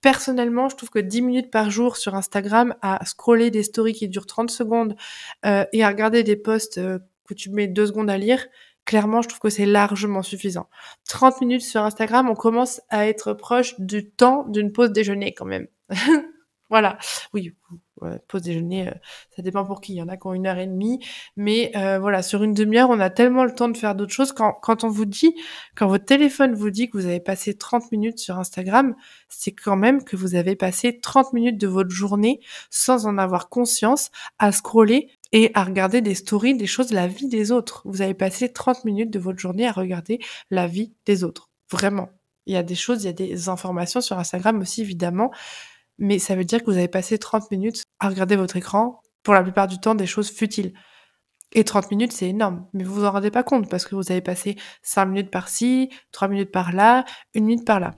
[0.00, 4.08] Personnellement, je trouve que 10 minutes par jour sur Instagram à scroller des stories qui
[4.08, 4.96] durent 30 secondes
[5.46, 6.98] euh, et à regarder des posts euh,
[7.28, 8.44] que tu mets deux secondes à lire,
[8.84, 10.68] clairement, je trouve que c'est largement suffisant.
[11.08, 15.46] 30 minutes sur Instagram, on commence à être proche du temps d'une pause déjeuner quand
[15.46, 15.68] même.
[16.72, 16.96] voilà.
[17.34, 17.52] Oui,
[18.28, 18.92] pause déjeuner, euh,
[19.36, 19.92] ça dépend pour qui.
[19.92, 21.04] Il y en a qui ont une heure et demie,
[21.36, 24.32] mais euh, voilà, sur une demi-heure, on a tellement le temps de faire d'autres choses.
[24.32, 25.34] Quand, quand on vous dit,
[25.74, 28.94] quand votre téléphone vous dit que vous avez passé 30 minutes sur Instagram,
[29.28, 33.50] c'est quand même que vous avez passé 30 minutes de votre journée sans en avoir
[33.50, 37.82] conscience à scroller et à regarder des stories, des choses, la vie des autres.
[37.84, 40.20] Vous avez passé 30 minutes de votre journée à regarder
[40.50, 41.50] la vie des autres.
[41.70, 42.08] Vraiment.
[42.46, 45.30] Il y a des choses, il y a des informations sur Instagram aussi, évidemment.
[45.98, 49.34] Mais ça veut dire que vous avez passé 30 minutes à regarder votre écran, pour
[49.34, 50.74] la plupart du temps, des choses futiles.
[51.52, 52.66] Et 30 minutes, c'est énorme.
[52.72, 55.90] Mais vous vous en rendez pas compte parce que vous avez passé 5 minutes par-ci,
[56.12, 57.92] 3 minutes par-là, une minute par-là.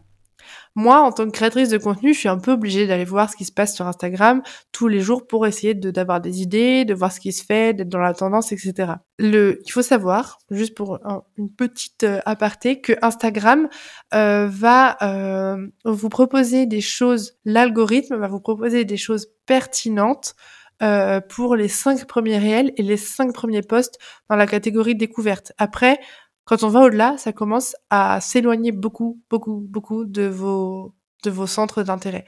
[0.77, 3.37] Moi, en tant que créatrice de contenu, je suis un peu obligée d'aller voir ce
[3.37, 7.13] qui se passe sur Instagram tous les jours pour essayer d'avoir des idées, de voir
[7.13, 8.95] ce qui se fait, d'être dans la tendance, etc.
[9.21, 10.99] Il faut savoir, juste pour
[11.37, 13.69] une petite euh, aparté, que Instagram
[14.15, 20.35] euh, va euh, vous proposer des choses, l'algorithme va vous proposer des choses pertinentes
[20.83, 23.97] euh, pour les cinq premiers réels et les cinq premiers posts
[24.29, 25.53] dans la catégorie découverte.
[25.57, 26.01] Après,
[26.45, 31.47] quand on va au-delà, ça commence à s'éloigner beaucoup, beaucoup, beaucoup de vos, de vos
[31.47, 32.25] centres d'intérêt.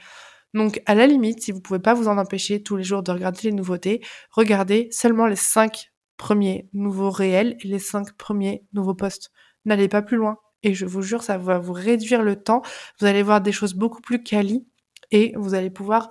[0.53, 3.11] Donc, à la limite, si vous pouvez pas vous en empêcher tous les jours de
[3.11, 4.01] regarder les nouveautés,
[4.31, 9.31] regardez seulement les cinq premiers nouveaux réels et les cinq premiers nouveaux posts.
[9.65, 10.37] N'allez pas plus loin.
[10.63, 12.63] Et je vous jure, ça va vous réduire le temps.
[12.99, 14.65] Vous allez voir des choses beaucoup plus quali
[15.11, 16.09] et vous allez pouvoir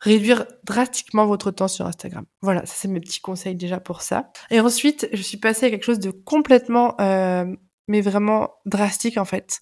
[0.00, 2.24] réduire drastiquement votre temps sur Instagram.
[2.42, 4.30] Voilà, ça c'est mes petits conseils déjà pour ça.
[4.50, 7.46] Et ensuite, je suis passée à quelque chose de complètement, euh,
[7.88, 9.60] mais vraiment drastique en fait.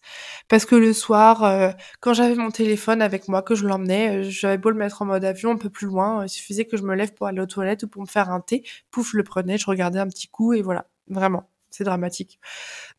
[0.48, 1.70] Parce que le soir, euh,
[2.00, 5.06] quand j'avais mon téléphone avec moi, que je l'emmenais, euh, j'avais beau le mettre en
[5.06, 7.46] mode avion un peu plus loin, il suffisait que je me lève pour aller aux
[7.46, 10.28] toilettes ou pour me faire un thé, pouf, je le prenais, je regardais un petit
[10.28, 11.48] coup et voilà, vraiment.
[11.70, 12.38] C'est dramatique.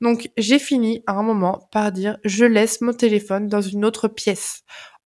[0.02, 4.10] Donc j'ai fini à un moment par dire je laisse mon téléphone dans une autre
[4.10, 4.66] pièce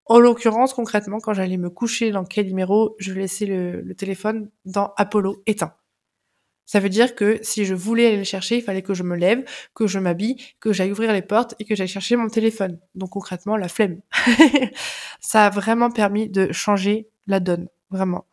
[0.10, 5.44] en l'occurrence, concrètement, quand j'allais me coucher dans numéro, je laissais le, téléphone dans Apollo
[5.46, 5.76] éteint.
[6.66, 9.16] Ça veut dire que si je voulais aller le chercher, il fallait que je me
[9.16, 9.44] lève,
[9.76, 12.80] que je m'habille, que j'aille ouvrir les portes et que j'aille chercher mon téléphone.
[12.96, 14.02] Donc concrètement, la flemme.
[15.20, 18.26] ça a vraiment permis de changer la donne, vraiment.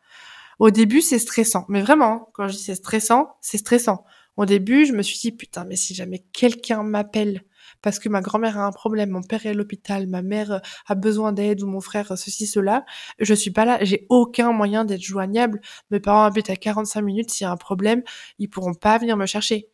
[0.58, 4.04] Au début, c'est stressant, mais vraiment, quand je dis c'est stressant, c'est stressant.
[4.38, 7.42] Au début, je me suis dit putain, mais si jamais quelqu'un m'appelle
[7.82, 10.58] parce que ma grand-mère a un problème, mon père est à l'hôpital, ma mère euh,
[10.86, 12.84] a besoin d'aide ou mon frère euh, ceci, cela,
[13.18, 15.60] je suis pas là, j'ai aucun moyen d'être joignable.
[15.90, 18.02] Mes parents habitent à 45 minutes, s'il y a un problème,
[18.38, 19.68] ils pourront pas venir me chercher.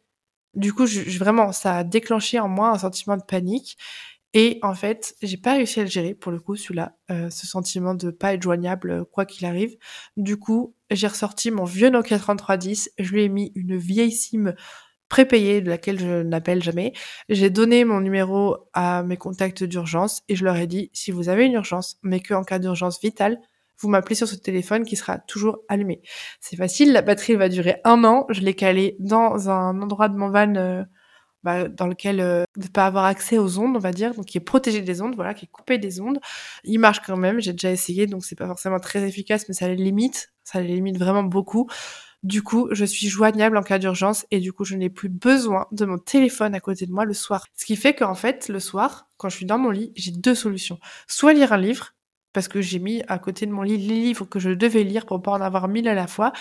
[0.54, 3.78] Du coup, je, vraiment, ça a déclenché en moi un sentiment de panique.
[4.34, 7.46] Et en fait, j'ai pas réussi à le gérer pour le coup, celui-là, euh, ce
[7.46, 9.76] sentiment de pas être joignable quoi qu'il arrive.
[10.16, 14.54] Du coup, j'ai ressorti mon vieux Nokia 3310, je lui ai mis une vieille SIM
[15.12, 16.94] prépayée de laquelle je n'appelle jamais.
[17.28, 21.28] J'ai donné mon numéro à mes contacts d'urgence et je leur ai dit si vous
[21.28, 23.38] avez une urgence, mais qu'en cas d'urgence vitale,
[23.78, 26.00] vous m'appelez sur ce téléphone qui sera toujours allumé.
[26.40, 28.24] C'est facile, la batterie va durer un an.
[28.30, 30.82] Je l'ai calé dans un endroit de mon van euh,
[31.42, 34.38] bah, dans lequel euh, ne pas avoir accès aux ondes, on va dire, donc qui
[34.38, 36.20] est protégé des ondes, voilà, qui est coupé des ondes.
[36.64, 39.68] Il marche quand même, j'ai déjà essayé, donc c'est pas forcément très efficace, mais ça
[39.68, 41.68] les limite, ça les limite vraiment beaucoup.
[42.22, 45.66] Du coup, je suis joignable en cas d'urgence et du coup, je n'ai plus besoin
[45.72, 47.46] de mon téléphone à côté de moi le soir.
[47.56, 50.36] Ce qui fait qu'en fait, le soir, quand je suis dans mon lit, j'ai deux
[50.36, 50.78] solutions.
[51.08, 51.94] Soit lire un livre,
[52.32, 55.04] parce que j'ai mis à côté de mon lit les livres que je devais lire
[55.04, 56.32] pour pas en avoir mille à la fois,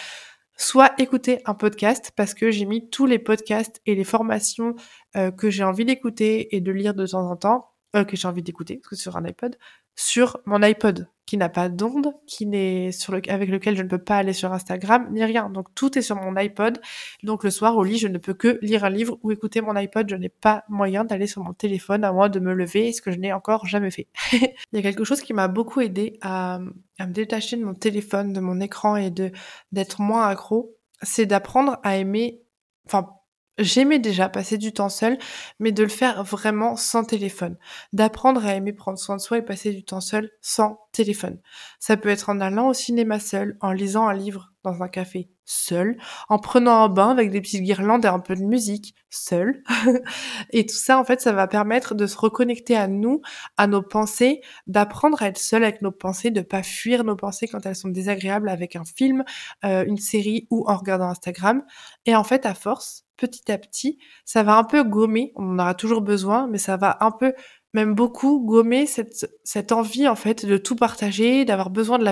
[0.55, 4.75] soit écouter un podcast parce que j'ai mis tous les podcasts et les formations
[5.15, 8.27] euh, que j'ai envie d'écouter et de lire de temps en temps, euh, que j'ai
[8.27, 9.57] envie d'écouter, parce que sur un iPod,
[9.95, 13.87] sur mon iPod qui n'a pas d'onde, qui n'est sur le, avec lequel je ne
[13.87, 15.49] peux pas aller sur Instagram ni rien.
[15.49, 16.79] Donc tout est sur mon iPod.
[17.23, 19.75] Donc le soir au lit, je ne peux que lire un livre ou écouter mon
[19.75, 20.09] iPod.
[20.09, 23.11] Je n'ai pas moyen d'aller sur mon téléphone à moins de me lever, ce que
[23.11, 24.07] je n'ai encore jamais fait.
[24.33, 26.59] Il y a quelque chose qui m'a beaucoup aidé à,
[26.99, 29.31] à me détacher de mon téléphone, de mon écran et de
[29.71, 32.41] d'être moins accro, c'est d'apprendre à aimer,
[32.85, 33.09] enfin
[33.57, 35.17] J'aimais déjà passer du temps seul,
[35.59, 37.57] mais de le faire vraiment sans téléphone.
[37.91, 41.39] D'apprendre à aimer prendre soin de soi et passer du temps seul sans téléphone.
[41.79, 45.29] Ça peut être en allant au cinéma seul, en lisant un livre dans un café
[45.43, 45.97] seul,
[46.29, 49.63] en prenant un bain avec des petites guirlandes et un peu de musique seul.
[50.51, 53.21] et tout ça, en fait, ça va permettre de se reconnecter à nous,
[53.57, 57.47] à nos pensées, d'apprendre à être seul avec nos pensées, de pas fuir nos pensées
[57.47, 59.23] quand elles sont désagréables avec un film,
[59.65, 61.63] euh, une série ou en regardant Instagram.
[62.05, 65.59] Et en fait, à force, petit à petit, ça va un peu gommer, on en
[65.59, 67.33] aura toujours besoin, mais ça va un peu
[67.73, 72.11] même beaucoup gommer cette, cette envie en fait de tout partager, d'avoir besoin de la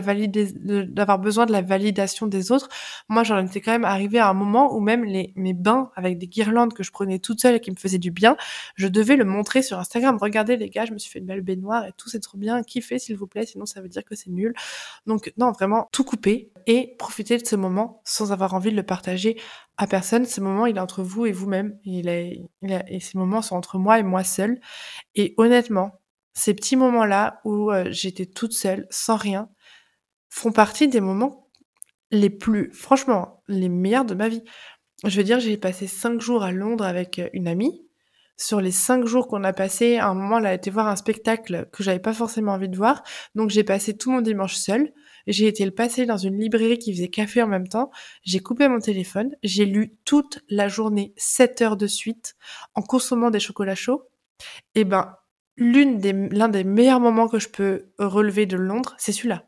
[0.86, 2.70] d'avoir besoin de la validation des autres.
[3.10, 6.18] Moi, j'en étais quand même arrivée à un moment où même les mes bains avec
[6.18, 8.38] des guirlandes que je prenais toute seule et qui me faisaient du bien,
[8.76, 10.18] je devais le montrer sur Instagram.
[10.22, 12.64] Regardez les gars, je me suis fait une belle baignoire et tout, c'est trop bien.
[12.64, 14.54] Kiffez s'il vous plaît, sinon ça veut dire que c'est nul.
[15.08, 18.84] Donc non, vraiment tout couper et profiter de ce moment sans avoir envie de le
[18.84, 19.38] partager
[19.80, 20.26] à personne.
[20.26, 21.80] Ce moment, il est entre vous et vous-même.
[21.86, 24.60] Et ces moments sont entre moi et moi seule.
[25.16, 26.02] Et honnêtement,
[26.34, 29.50] ces petits moments-là où euh, j'étais toute seule, sans rien,
[30.30, 31.48] font partie des moments
[32.12, 34.44] les plus, franchement, les meilleurs de ma vie.
[35.06, 37.88] Je veux dire, j'ai passé cinq jours à Londres avec euh, une amie.
[38.36, 41.70] Sur les cinq jours qu'on a passé, un moment, elle a été voir un spectacle
[41.72, 43.04] que j'avais pas forcément envie de voir.
[43.34, 44.92] Donc j'ai passé tout mon dimanche seule.
[45.28, 47.92] J'ai été le passer dans une librairie qui faisait café en même temps.
[48.24, 49.36] J'ai coupé mon téléphone.
[49.44, 52.36] J'ai lu toute la journée, 7 heures de suite,
[52.76, 54.04] en consommant des chocolats chauds.
[54.76, 55.16] Et ben,
[55.58, 59.46] l'une des, l'un des meilleurs moments que je peux relever de Londres, c'est celui-là.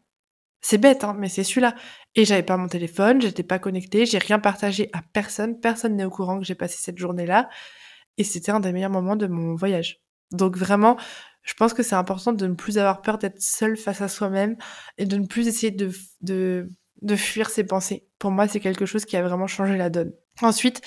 [0.62, 1.76] C'est bête, hein, mais c'est celui-là.
[2.16, 6.06] Et j'avais pas mon téléphone, j'étais pas connectée, j'ai rien partagé à personne, personne n'est
[6.06, 7.50] au courant que j'ai passé cette journée-là.
[8.18, 10.02] Et c'était un des meilleurs moments de mon voyage.
[10.32, 10.98] Donc vraiment,
[11.44, 14.56] je pense que c'est important de ne plus avoir peur d'être seul face à soi-même
[14.98, 16.72] et de ne plus essayer de, de,
[17.02, 18.08] de fuir ses pensées.
[18.20, 20.14] Pour moi, c'est quelque chose qui a vraiment changé la donne.
[20.42, 20.82] Ensuite,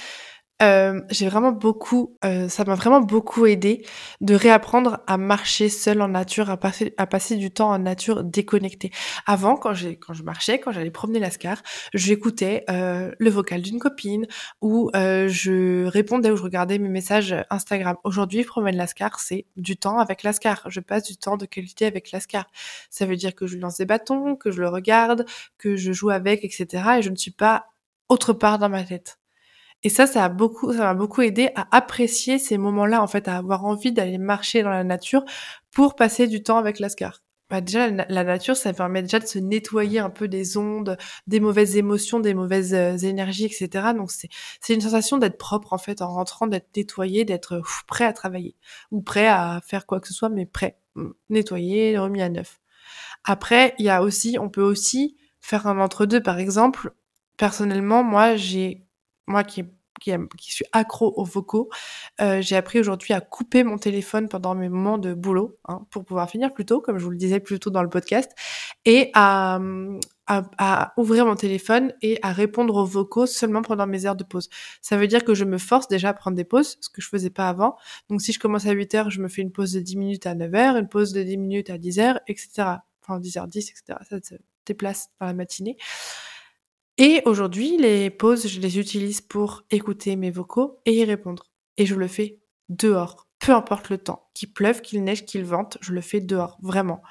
[0.62, 3.84] euh, j'ai vraiment beaucoup, euh, ça m'a vraiment beaucoup aidé
[4.20, 8.22] de réapprendre à marcher seul en nature, à passer, à passer du temps en nature
[8.22, 8.90] déconnecté.
[9.26, 14.26] Avant, quand quand je marchais, quand j'allais promener l'ascar, j'écoutais euh, le vocal d'une copine
[14.60, 17.96] ou euh, je répondais ou je regardais mes messages Instagram.
[18.04, 20.62] Aujourd'hui, promène l'ascar, c'est du temps avec l'ascar.
[20.70, 22.46] Je passe du temps de qualité avec l'ascar.
[22.90, 25.26] Ça veut dire que je lance des bâtons, que je le regarde,
[25.58, 26.84] que je joue avec, etc.
[26.98, 27.66] Et je ne suis pas
[28.08, 29.18] autre part dans ma tête.
[29.84, 33.28] Et ça, ça a beaucoup, ça m'a beaucoup aidé à apprécier ces moments-là, en fait,
[33.28, 35.24] à avoir envie d'aller marcher dans la nature
[35.70, 37.20] pour passer du temps avec l'ascar.
[37.50, 41.40] Bah déjà, la, nature, ça permet déjà de se nettoyer un peu des ondes, des
[41.40, 43.88] mauvaises émotions, des mauvaises euh, énergies, etc.
[43.94, 48.14] Donc c'est une sensation d'être propre en fait en rentrant, d'être nettoyé, d'être prêt à
[48.14, 48.56] travailler
[48.90, 52.60] ou prêt à faire quoi que ce soit, mais prêt, mmh, nettoyé, remis à neuf.
[53.24, 56.22] Après, il y a aussi, on peut aussi faire un entre-deux.
[56.22, 56.94] Par exemple,
[57.36, 58.83] personnellement, moi, j'ai
[59.26, 59.64] moi qui,
[60.38, 61.70] suis accro aux vocaux,
[62.20, 66.04] euh, j'ai appris aujourd'hui à couper mon téléphone pendant mes moments de boulot hein, pour
[66.04, 68.32] pouvoir finir plus tôt, comme je vous le disais plus tôt dans le podcast,
[68.84, 69.60] et à,
[70.26, 74.24] à, à, ouvrir mon téléphone et à répondre aux vocaux seulement pendant mes heures de
[74.24, 74.48] pause.
[74.82, 77.08] Ça veut dire que je me force déjà à prendre des pauses, ce que je
[77.08, 77.76] faisais pas avant.
[78.08, 80.26] Donc si je commence à 8 heures, je me fais une pause de 10 minutes
[80.26, 82.78] à 9 heures, une pause de 10 minutes à 10 heures, etc.
[83.02, 83.98] Enfin 10h10, etc.
[84.08, 84.34] Ça se
[84.66, 85.76] déplace dans la matinée.
[86.96, 91.50] Et aujourd'hui, les pauses, je les utilise pour écouter mes vocaux et y répondre.
[91.76, 92.38] Et je le fais
[92.68, 94.28] dehors, peu importe le temps.
[94.32, 97.02] Qu'il pleuve, qu'il neige, qu'il vente, je le fais dehors, vraiment.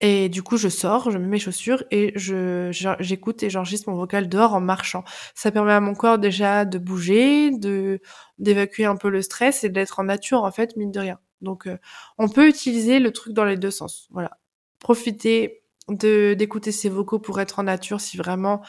[0.00, 2.68] Et du coup, je sors, je mets mes chaussures et je,
[3.00, 5.02] j'écoute et j'enregistre mon vocal dehors en marchant.
[5.34, 8.00] Ça permet à mon corps déjà de bouger, de
[8.38, 11.20] d'évacuer un peu le stress et d'être en nature en fait, mine de rien.
[11.40, 11.78] Donc, euh,
[12.18, 14.08] on peut utiliser le truc dans les deux sens.
[14.10, 14.38] Voilà.
[14.78, 18.62] Profiter de d'écouter ses vocaux pour être en nature si vraiment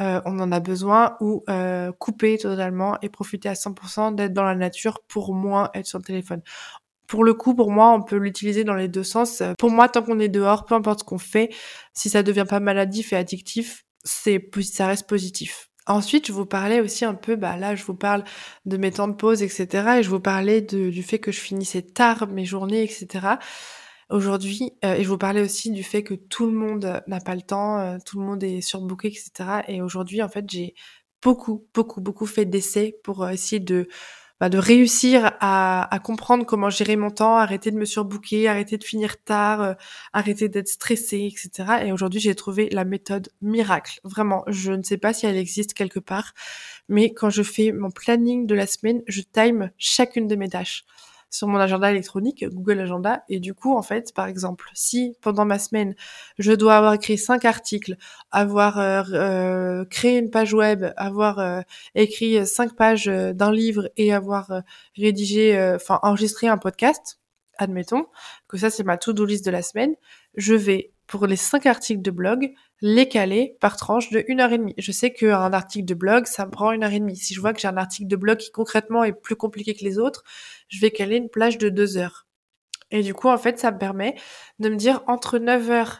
[0.00, 4.44] euh, on en a besoin ou euh, couper totalement et profiter à 100% d'être dans
[4.44, 6.40] la nature pour moins être sur le téléphone.
[7.08, 9.42] Pour le coup, pour moi, on peut l'utiliser dans les deux sens.
[9.58, 11.48] Pour moi, tant qu'on est dehors, peu importe ce qu'on fait,
[11.94, 15.70] si ça devient pas maladif et addictif, c'est ça reste positif.
[15.86, 18.22] Ensuite, je vous parlais aussi un peu, bah là, je vous parle
[18.66, 19.98] de mes temps de pause, etc.
[19.98, 23.26] Et je vous parlais du fait que je finissais tard mes journées, etc.
[24.10, 27.34] Aujourd'hui, euh, et je vous parlais aussi du fait que tout le monde n'a pas
[27.34, 29.60] le temps, euh, tout le monde est surbooké, etc.
[29.68, 30.74] Et aujourd'hui, en fait, j'ai
[31.22, 33.86] beaucoup, beaucoup, beaucoup fait d'essais pour euh, essayer de,
[34.40, 38.78] bah, de réussir à, à, comprendre comment gérer mon temps, arrêter de me surbooker, arrêter
[38.78, 39.76] de finir tard,
[40.14, 41.82] arrêter d'être stressée, etc.
[41.84, 44.00] Et aujourd'hui, j'ai trouvé la méthode miracle.
[44.04, 46.32] Vraiment, je ne sais pas si elle existe quelque part,
[46.88, 50.86] mais quand je fais mon planning de la semaine, je time chacune de mes tâches
[51.30, 53.22] sur mon agenda électronique, Google Agenda.
[53.28, 55.94] Et du coup, en fait, par exemple, si pendant ma semaine,
[56.38, 57.96] je dois avoir écrit cinq articles,
[58.30, 61.60] avoir euh, euh, créé une page web, avoir euh,
[61.94, 64.62] écrit cinq pages d'un livre et avoir
[64.96, 67.18] rédigé, enfin enregistré un podcast,
[67.58, 68.06] admettons
[68.48, 69.94] que ça c'est ma to-do list de la semaine,
[70.36, 74.52] je vais pour les cinq articles de blog, les caler par tranche de une heure
[74.52, 74.74] et demie.
[74.78, 77.16] Je sais qu'un article de blog, ça me prend une heure et demie.
[77.16, 79.84] Si je vois que j'ai un article de blog qui concrètement est plus compliqué que
[79.84, 80.22] les autres,
[80.68, 82.26] je vais caler une plage de deux heures.
[82.90, 84.16] Et du coup, en fait, ça me permet
[84.58, 85.98] de me dire entre 9h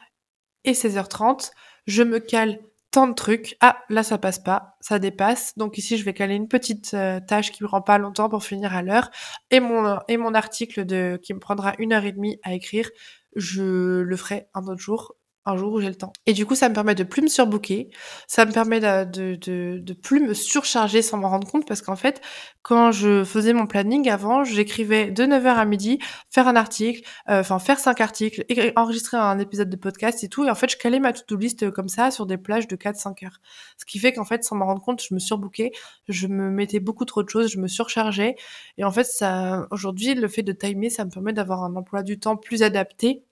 [0.65, 1.51] et 16h30,
[1.87, 2.61] je me cale
[2.91, 3.57] tant de trucs.
[3.61, 5.57] Ah, là, ça passe pas, ça dépasse.
[5.59, 8.45] Donc ici, je vais caler une petite euh, tâche qui me prend pas longtemps pour
[8.45, 9.11] finir à l'heure.
[9.51, 12.89] Et mon, et mon article de, qui me prendra une heure et demie à écrire,
[13.37, 15.15] je le ferai un autre jour
[15.49, 16.13] un jour où j'ai le temps.
[16.27, 17.91] Et du coup, ça me permet de plus me surbooker,
[18.27, 21.97] ça me permet de, de, de, plus me surcharger sans m'en rendre compte parce qu'en
[21.97, 22.21] fait,
[22.63, 25.99] quand je faisais mon planning avant, j'écrivais de 9h à midi,
[26.31, 28.45] faire un article, euh, enfin faire cinq articles,
[28.77, 30.45] enregistrer un épisode de podcast et tout.
[30.45, 33.25] Et en fait, je calais ma to-do list comme ça sur des plages de 4-5
[33.25, 33.41] heures.
[33.79, 35.73] Ce qui fait qu'en fait, sans m'en rendre compte, je me surbookais,
[36.09, 38.37] je me mettais beaucoup trop de choses, je me surchargeais.
[38.77, 42.03] Et en fait, ça, aujourd'hui, le fait de timer, ça me permet d'avoir un emploi
[42.03, 43.25] du temps plus adapté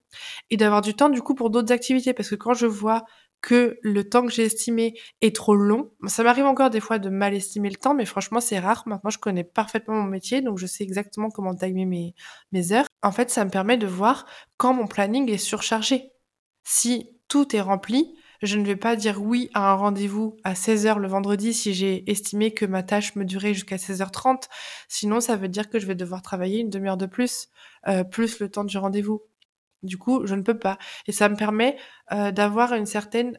[0.51, 3.05] et d'avoir du temps du coup pour d'autres activités parce que quand je vois
[3.43, 7.09] que le temps que j'ai estimé est trop long, ça m'arrive encore des fois de
[7.11, 8.83] mal estimer le temps, mais franchement c'est rare.
[8.87, 12.14] Maintenant je connais parfaitement mon métier, donc je sais exactement comment timer mes,
[12.53, 12.87] mes heures.
[13.03, 16.11] En fait, ça me permet de voir quand mon planning est surchargé.
[16.64, 20.99] Si tout est rempli, je ne vais pas dire oui à un rendez-vous à 16h
[20.99, 24.49] le vendredi si j'ai estimé que ma tâche me durait jusqu'à 16h30.
[24.89, 27.49] Sinon, ça veut dire que je vais devoir travailler une demi-heure de plus,
[27.89, 29.23] euh, plus le temps du rendez-vous.
[29.83, 30.79] Du coup, je ne peux pas.
[31.07, 31.77] Et ça me permet
[32.11, 33.39] d'avoir une certaine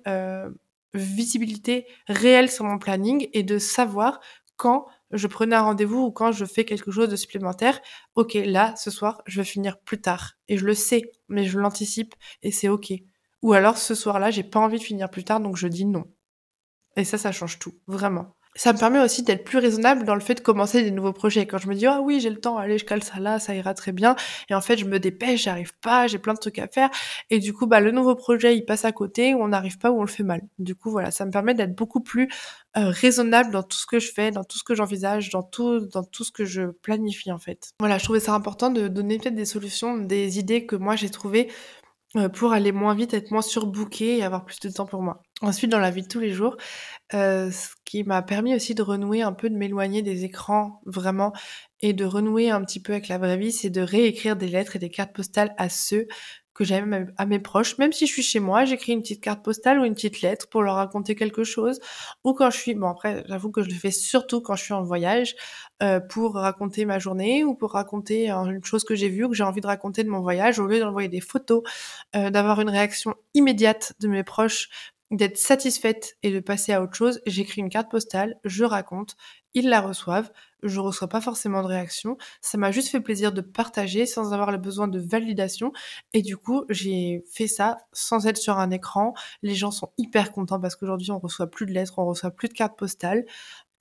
[0.93, 4.19] visibilité réelle sur mon planning et de savoir
[4.55, 7.79] quand je prenais un rendez-vous ou quand je fais quelque chose de supplémentaire.
[8.15, 10.33] Ok, là, ce soir, je vais finir plus tard.
[10.47, 12.93] Et je le sais, mais je l'anticipe et c'est ok.
[13.43, 16.05] Ou alors, ce soir-là, j'ai pas envie de finir plus tard, donc je dis non.
[16.97, 20.21] Et ça, ça change tout, vraiment ça me permet aussi d'être plus raisonnable dans le
[20.21, 21.45] fait de commencer des nouveaux projets.
[21.45, 23.55] Quand je me dis, ah oui, j'ai le temps, allez, je cale ça là, ça
[23.55, 24.15] ira très bien.
[24.49, 26.89] Et en fait, je me dépêche, j'arrive pas, j'ai plein de trucs à faire.
[27.29, 29.99] Et du coup, bah, le nouveau projet, il passe à côté, on n'arrive pas, ou
[29.99, 30.41] on le fait mal.
[30.59, 32.27] Du coup, voilà, ça me permet d'être beaucoup plus
[32.77, 35.79] euh, raisonnable dans tout ce que je fais, dans tout ce que j'envisage, dans tout,
[35.79, 37.71] dans tout ce que je planifie, en fait.
[37.79, 41.09] Voilà, je trouvais ça important de donner peut-être des solutions, des idées que moi j'ai
[41.09, 41.51] trouvées
[42.33, 45.21] pour aller moins vite, être moins surbooké et avoir plus de temps pour moi.
[45.41, 46.57] Ensuite, dans la vie de tous les jours,
[47.13, 51.31] euh, ce qui m'a permis aussi de renouer un peu, de m'éloigner des écrans vraiment
[51.81, 54.75] et de renouer un petit peu avec la vraie vie, c'est de réécrire des lettres
[54.75, 56.07] et des cartes postales à ceux
[56.57, 57.77] que j'aime à mes proches.
[57.77, 60.49] Même si je suis chez moi, j'écris une petite carte postale ou une petite lettre
[60.49, 61.79] pour leur raconter quelque chose.
[62.23, 64.73] Ou quand je suis, bon après, j'avoue que je le fais surtout quand je suis
[64.73, 65.35] en voyage,
[65.83, 69.35] euh, pour raconter ma journée ou pour raconter une chose que j'ai vue ou que
[69.35, 71.61] j'ai envie de raconter de mon voyage, au lieu d'envoyer des photos,
[72.15, 74.69] euh, d'avoir une réaction immédiate de mes proches
[75.11, 79.15] d'être satisfaite et de passer à autre chose, j'écris une carte postale, je raconte,
[79.53, 80.31] ils la reçoivent,
[80.63, 84.51] je reçois pas forcément de réaction, ça m'a juste fait plaisir de partager sans avoir
[84.51, 85.71] le besoin de validation.
[86.13, 90.31] Et du coup j'ai fait ça sans être sur un écran, les gens sont hyper
[90.31, 93.25] contents parce qu'aujourd'hui on reçoit plus de lettres, on reçoit plus de cartes postales,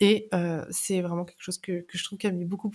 [0.00, 2.70] et euh, c'est vraiment quelque chose que, je trouve qui a mis beaucoup,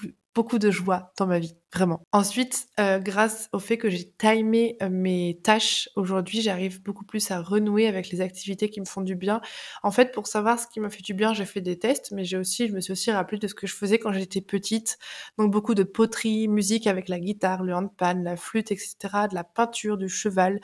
[0.57, 2.01] de joie dans ma vie, vraiment.
[2.11, 7.29] Ensuite, euh, grâce au fait que j'ai timé euh, mes tâches, aujourd'hui, j'arrive beaucoup plus
[7.29, 9.41] à renouer avec les activités qui me font du bien.
[9.83, 12.23] En fait, pour savoir ce qui me fait du bien, j'ai fait des tests, mais
[12.23, 14.97] j'ai aussi, je me suis aussi rappelé de ce que je faisais quand j'étais petite.
[15.37, 18.95] Donc beaucoup de poterie, musique avec la guitare, le handpan, la flûte, etc.,
[19.29, 20.59] de la peinture, du cheval,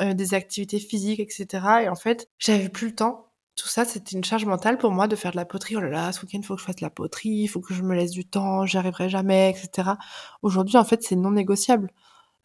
[0.00, 1.46] des activités physiques, etc.
[1.82, 3.27] Et en fait, j'avais plus le temps
[3.58, 5.76] tout ça, c'était une charge mentale pour moi de faire de la poterie.
[5.76, 7.60] Oh là là, ce week-end, il faut que je fasse de la poterie, il faut
[7.60, 9.90] que je me laisse du temps, j'y arriverai jamais, etc.
[10.42, 11.90] Aujourd'hui, en fait, c'est non négociable.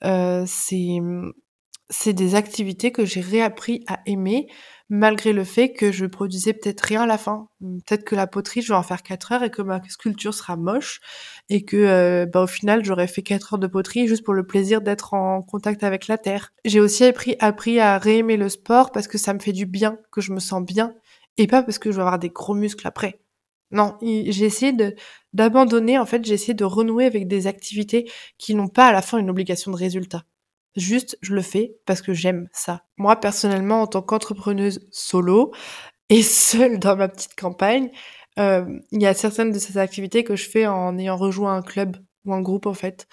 [0.03, 4.47] Euh, c'est, des activités que j'ai réappris à aimer,
[4.89, 7.47] malgré le fait que je produisais peut-être rien à la fin.
[7.61, 10.55] Peut-être que la poterie, je vais en faire 4 heures et que ma sculpture sera
[10.57, 10.99] moche
[11.49, 14.47] et que euh, bah, au final, j'aurais fait 4 heures de poterie juste pour le
[14.47, 16.51] plaisir d'être en contact avec la terre.
[16.65, 19.99] J'ai aussi appris, appris à réaimer le sport parce que ça me fait du bien,
[20.11, 20.95] que je me sens bien
[21.37, 23.19] et pas parce que je vais avoir des gros muscles après.
[23.71, 24.95] Non, j'ai essayé de
[25.33, 29.01] d'abandonner, en fait, j'ai essayé de renouer avec des activités qui n'ont pas à la
[29.01, 30.25] fin une obligation de résultat.
[30.75, 32.83] Juste, je le fais parce que j'aime ça.
[32.97, 35.53] Moi, personnellement, en tant qu'entrepreneuse solo
[36.09, 37.91] et seule dans ma petite campagne,
[38.39, 41.61] euh, il y a certaines de ces activités que je fais en ayant rejoint un
[41.63, 43.07] club ou un groupe, en fait,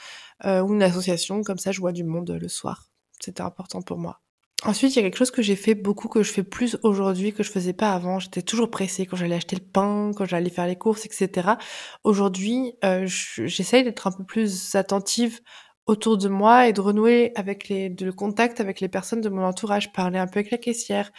[0.44, 1.42] euh, ou une association.
[1.42, 2.90] Comme ça, je vois du monde le soir.
[3.20, 4.20] C'était important pour moi.
[4.64, 7.32] Ensuite, il y a quelque chose que j'ai fait beaucoup, que je fais plus aujourd'hui,
[7.32, 8.18] que je faisais pas avant.
[8.18, 11.52] J'étais toujours pressée quand j'allais acheter le pain, quand j'allais faire les courses, etc.
[12.04, 15.40] Aujourd'hui, euh, j'essaye d'être un peu plus attentive
[15.86, 19.92] autour de moi et de renouer avec le contact avec les personnes de mon entourage,
[19.92, 21.10] parler un peu avec la caissière,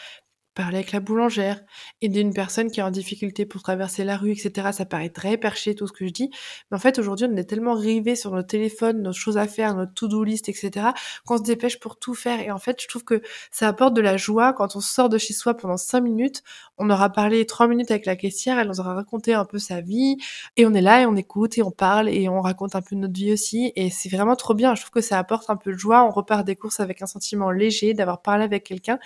[0.53, 1.61] parler avec la boulangère,
[2.01, 4.69] aider une personne qui est en difficulté pour traverser la rue, etc.
[4.73, 6.29] Ça paraît très perché tout ce que je dis,
[6.69, 9.75] mais en fait aujourd'hui on est tellement rivés sur notre téléphone, nos choses à faire,
[9.75, 10.87] notre to-do list, etc.
[11.25, 12.41] qu'on se dépêche pour tout faire.
[12.41, 13.21] Et en fait je trouve que
[13.51, 16.43] ça apporte de la joie quand on sort de chez soi pendant cinq minutes.
[16.77, 19.81] On aura parlé trois minutes avec la caissière, elle nous aura raconté un peu sa
[19.81, 20.17] vie,
[20.57, 22.95] et on est là et on écoute et on parle et on raconte un peu
[22.95, 23.71] notre vie aussi.
[23.75, 24.75] Et c'est vraiment trop bien.
[24.75, 26.03] Je trouve que ça apporte un peu de joie.
[26.03, 28.99] On repart des courses avec un sentiment léger d'avoir parlé avec quelqu'un,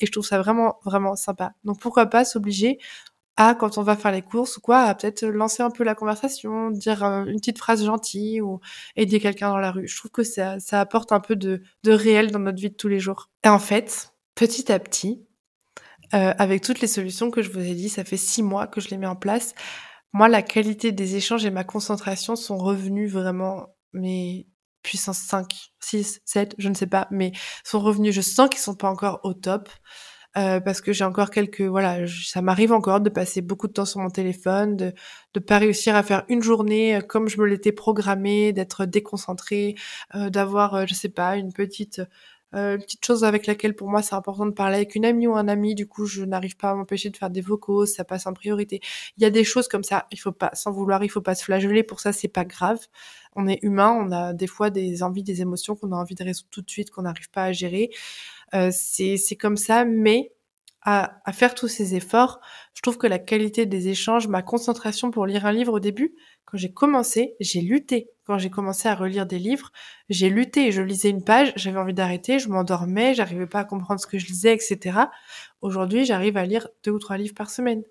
[0.00, 1.52] et je trouve ça vraiment vraiment sympa.
[1.64, 2.78] Donc pourquoi pas s'obliger
[3.36, 5.94] à, quand on va faire les courses ou quoi, à peut-être lancer un peu la
[5.94, 8.60] conversation, dire euh, une petite phrase gentille ou
[8.96, 9.88] aider quelqu'un dans la rue.
[9.88, 12.74] Je trouve que ça, ça apporte un peu de, de réel dans notre vie de
[12.74, 13.30] tous les jours.
[13.44, 15.24] Et en fait, petit à petit,
[16.12, 18.80] euh, avec toutes les solutions que je vous ai dit, ça fait six mois que
[18.80, 19.54] je les mets en place.
[20.12, 24.46] Moi, la qualité des échanges et ma concentration sont revenus vraiment, mais
[24.82, 27.32] puissance 5, 6, 7, je ne sais pas, mais
[27.64, 28.14] sont revenus.
[28.14, 29.68] Je sens qu'ils sont pas encore au top.
[30.36, 33.84] Euh, parce que j'ai encore quelques voilà ça m'arrive encore de passer beaucoup de temps
[33.84, 34.92] sur mon téléphone de
[35.34, 39.74] de pas réussir à faire une journée euh, comme je me l'étais programmée d'être déconcentrée
[40.14, 42.00] euh, d'avoir je sais pas une petite
[42.52, 45.36] une petite chose avec laquelle pour moi c'est important de parler avec une amie ou
[45.36, 45.74] un ami.
[45.76, 48.80] Du coup je n'arrive pas à m'empêcher de faire des vocaux ça passe en priorité.
[49.16, 51.34] Il y a des choses comme ça il faut pas sans vouloir il faut pas
[51.36, 51.82] se flageller.
[51.84, 52.80] Pour ça c'est pas grave
[53.36, 56.24] on est humain on a des fois des envies des émotions qu'on a envie de
[56.24, 57.90] résoudre tout de suite qu'on n'arrive pas à gérer
[58.54, 60.32] euh, c'est comme ça, mais
[60.82, 62.40] à, à, faire tous ces efforts,
[62.74, 66.14] je trouve que la qualité des échanges, ma concentration pour lire un livre au début,
[66.46, 68.10] quand j'ai commencé, j'ai lutté.
[68.24, 69.72] Quand j'ai commencé à relire des livres,
[70.08, 70.72] j'ai lutté.
[70.72, 74.18] Je lisais une page, j'avais envie d'arrêter, je m'endormais, j'arrivais pas à comprendre ce que
[74.18, 74.98] je lisais, etc.
[75.60, 77.82] Aujourd'hui, j'arrive à lire deux ou trois livres par semaine.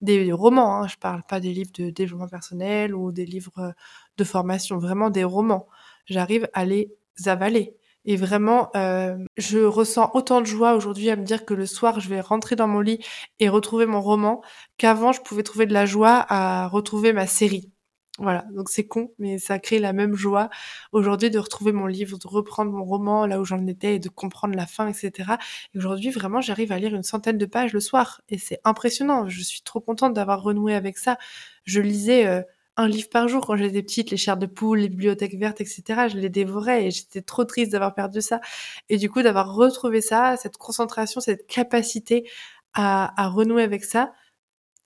[0.00, 3.74] Des romans, hein, je parle pas des livres de développement personnel ou des livres
[4.16, 5.66] de formation, vraiment des romans.
[6.06, 6.92] J'arrive à les
[7.26, 7.76] avaler.
[8.06, 12.00] Et vraiment, euh, je ressens autant de joie aujourd'hui à me dire que le soir,
[12.00, 13.02] je vais rentrer dans mon lit
[13.40, 14.42] et retrouver mon roman
[14.76, 17.72] qu'avant, je pouvais trouver de la joie à retrouver ma série.
[18.18, 20.48] Voilà, donc c'est con, mais ça crée la même joie
[20.92, 24.08] aujourd'hui de retrouver mon livre, de reprendre mon roman là où j'en étais et de
[24.08, 25.32] comprendre la fin, etc.
[25.74, 29.28] Et aujourd'hui, vraiment, j'arrive à lire une centaine de pages le soir et c'est impressionnant.
[29.28, 31.18] Je suis trop contente d'avoir renoué avec ça.
[31.64, 32.42] Je lisais euh,
[32.76, 36.08] un livre par jour quand j'étais petite, les chairs de poule, les bibliothèques vertes, etc.
[36.08, 38.40] Je les dévorais et j'étais trop triste d'avoir perdu ça.
[38.88, 42.28] Et du coup, d'avoir retrouvé ça, cette concentration, cette capacité
[42.74, 44.12] à, à renouer avec ça,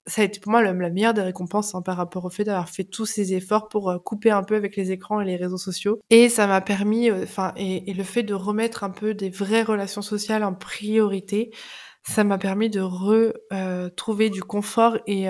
[0.09, 2.69] ça a été pour moi la, meilleure des récompenses hein, par rapport au fait d'avoir
[2.69, 5.59] fait tous ces efforts pour euh, couper un peu avec les écrans et les réseaux
[5.59, 6.01] sociaux.
[6.11, 9.63] Et ça m'a permis, euh, enfin, et, le fait de remettre un peu des vraies
[9.63, 11.51] relations sociales en priorité,
[12.03, 15.29] ça m'a permis de retrouver euh, du confort et,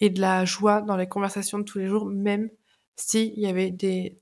[0.00, 2.50] et de la joie dans les conversations de tous les jours, même
[2.96, 4.18] s'il y avait des,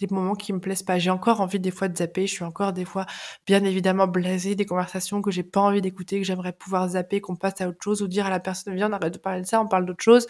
[0.00, 0.98] des moments qui me plaisent pas.
[0.98, 3.06] J'ai encore envie des fois de zapper, je suis encore des fois
[3.46, 7.36] bien évidemment blasée des conversations que j'ai pas envie d'écouter, que j'aimerais pouvoir zapper, qu'on
[7.36, 9.46] passe à autre chose ou dire à la personne viens on arrête de parler de
[9.46, 10.26] ça, on parle d'autre chose,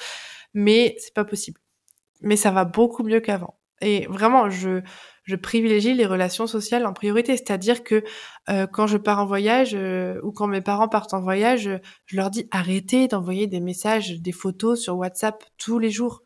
[0.54, 1.60] mais c'est pas possible.
[2.22, 3.58] Mais ça va beaucoup mieux qu'avant.
[3.82, 4.80] Et vraiment, je,
[5.24, 7.36] je privilégie les relations sociales en priorité.
[7.36, 8.02] C'est-à-dire que
[8.48, 11.70] euh, quand je pars en voyage euh, ou quand mes parents partent en voyage,
[12.06, 16.22] je leur dis arrêtez d'envoyer des messages, des photos sur WhatsApp tous les jours.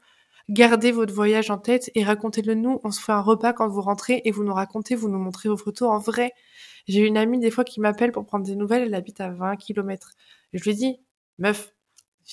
[0.48, 2.80] Gardez votre voyage en tête et racontez-le nous.
[2.84, 5.48] On se fait un repas quand vous rentrez et vous nous racontez, vous nous montrez
[5.48, 6.32] vos photos en vrai.
[6.86, 9.56] J'ai une amie des fois qui m'appelle pour prendre des nouvelles, elle habite à 20
[9.56, 10.12] km.
[10.52, 11.00] Je lui dis,
[11.38, 11.74] meuf,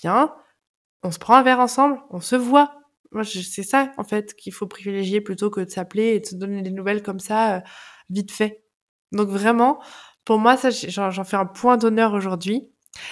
[0.02, 0.32] viens,
[1.02, 2.83] on se prend un verre ensemble, on se voit,
[3.14, 6.36] moi, c'est ça, en fait, qu'il faut privilégier plutôt que de s'appeler et de se
[6.36, 7.62] donner des nouvelles comme ça, euh,
[8.10, 8.64] vite fait.
[9.12, 9.82] Donc vraiment,
[10.26, 12.70] pour moi, ça, j'en fais un point d'honneur aujourd'hui.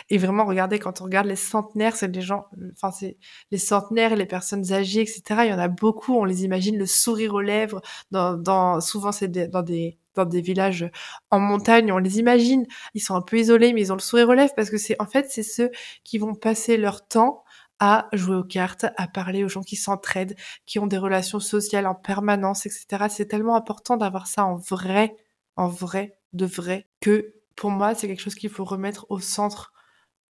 [0.09, 3.17] Et vraiment, regardez, quand on regarde les centenaires, c'est des gens, enfin, c'est
[3.51, 5.45] les centenaires les personnes âgées, etc.
[5.45, 7.81] Il y en a beaucoup, on les imagine le sourire aux lèvres.
[8.11, 10.89] Dans, dans souvent, c'est dans des dans des villages
[11.29, 12.65] en montagne, on les imagine.
[12.93, 15.01] Ils sont un peu isolés, mais ils ont le sourire aux lèvres parce que c'est,
[15.01, 15.71] en fait, c'est ceux
[16.03, 17.43] qui vont passer leur temps
[17.82, 20.36] à jouer aux cartes, à parler aux gens qui s'entraident,
[20.67, 23.07] qui ont des relations sociales en permanence, etc.
[23.09, 25.17] C'est tellement important d'avoir ça en vrai,
[25.55, 29.73] en vrai, de vrai, que pour moi, c'est quelque chose qu'il faut remettre au centre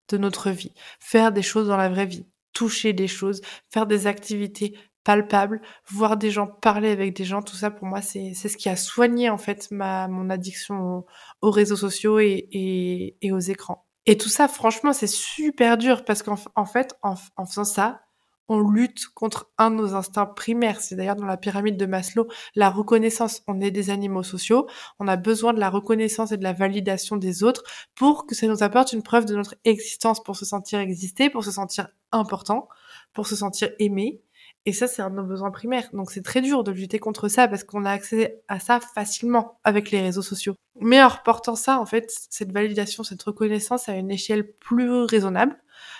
[0.07, 0.73] de notre vie.
[1.01, 6.15] Faire des choses dans la vraie vie, toucher des choses, faire des activités palpables, voir
[6.15, 9.29] des gens, parler avec des gens, tout ça pour moi c'est ce qui a soigné
[9.29, 11.05] en fait ma mon addiction
[11.41, 13.85] aux, réseaux sociaux et, et, et aux écrans.
[14.11, 18.01] Et tout ça, franchement, c'est super dur parce qu'en en fait, en, faisant ça,
[18.49, 20.81] on lutte contre un de nos instincts primaires.
[20.81, 23.41] C'est d'ailleurs dans la pyramide de Maslow, la reconnaissance.
[23.47, 24.67] On est des animaux sociaux.
[24.99, 27.63] On a besoin de la reconnaissance et de la validation des autres
[27.95, 31.45] pour que ça nous apporte une preuve de notre existence, pour se sentir exister, pour
[31.45, 32.67] se sentir important,
[33.13, 34.21] pour se sentir aimé.
[34.65, 35.89] Et ça, c'est un de nos besoins primaires.
[35.93, 39.59] Donc c'est très dur de lutter contre ça parce qu'on a accès à ça facilement
[39.63, 40.55] avec les réseaux sociaux.
[40.79, 45.57] Mais en reportant ça, en fait, cette validation, cette reconnaissance à une échelle plus raisonnable,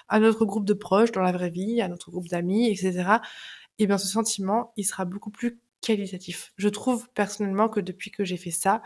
[0.09, 3.17] à notre groupe de proches dans la vraie vie, à notre groupe d'amis, etc.,
[3.79, 6.53] et eh bien ce sentiment, il sera beaucoup plus qualitatif.
[6.57, 8.83] Je trouve personnellement que depuis que j'ai fait ça,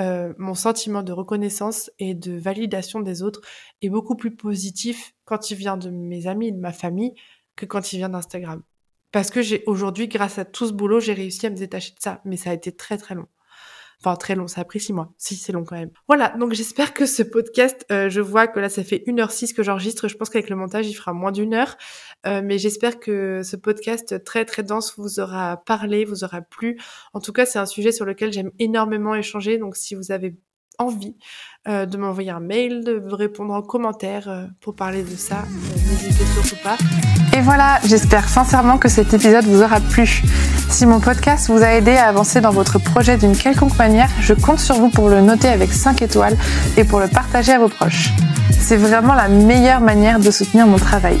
[0.00, 3.40] euh, mon sentiment de reconnaissance et de validation des autres
[3.80, 7.14] est beaucoup plus positif quand il vient de mes amis, de ma famille,
[7.56, 8.62] que quand il vient d'Instagram.
[9.14, 12.00] Parce que j'ai aujourd'hui, grâce à tout ce boulot, j'ai réussi à me détacher de
[12.00, 12.20] ça.
[12.24, 13.28] Mais ça a été très très long.
[14.00, 15.14] Enfin, très long, ça a pris six mois.
[15.18, 15.92] Si, c'est long quand même.
[16.08, 19.62] Voilà, donc j'espère que ce podcast, euh, je vois que là, ça fait 1h06 que
[19.62, 20.08] j'enregistre.
[20.08, 21.76] Je pense qu'avec le montage, il fera moins d'une heure.
[22.26, 26.80] Euh, mais j'espère que ce podcast très, très dense vous aura parlé, vous aura plu.
[27.12, 29.58] En tout cas, c'est un sujet sur lequel j'aime énormément échanger.
[29.58, 30.34] Donc, si vous avez
[30.78, 31.16] envie
[31.68, 36.23] euh, de m'envoyer un mail, de répondre en commentaire euh, pour parler de ça, euh,
[37.36, 40.22] Et voilà, j'espère sincèrement que cet épisode vous aura plu.
[40.68, 44.34] Si mon podcast vous a aidé à avancer dans votre projet d'une quelconque manière, je
[44.34, 46.36] compte sur vous pour le noter avec 5 étoiles
[46.76, 48.10] et pour le partager à vos proches.
[48.50, 51.20] C'est vraiment la meilleure manière de soutenir mon travail.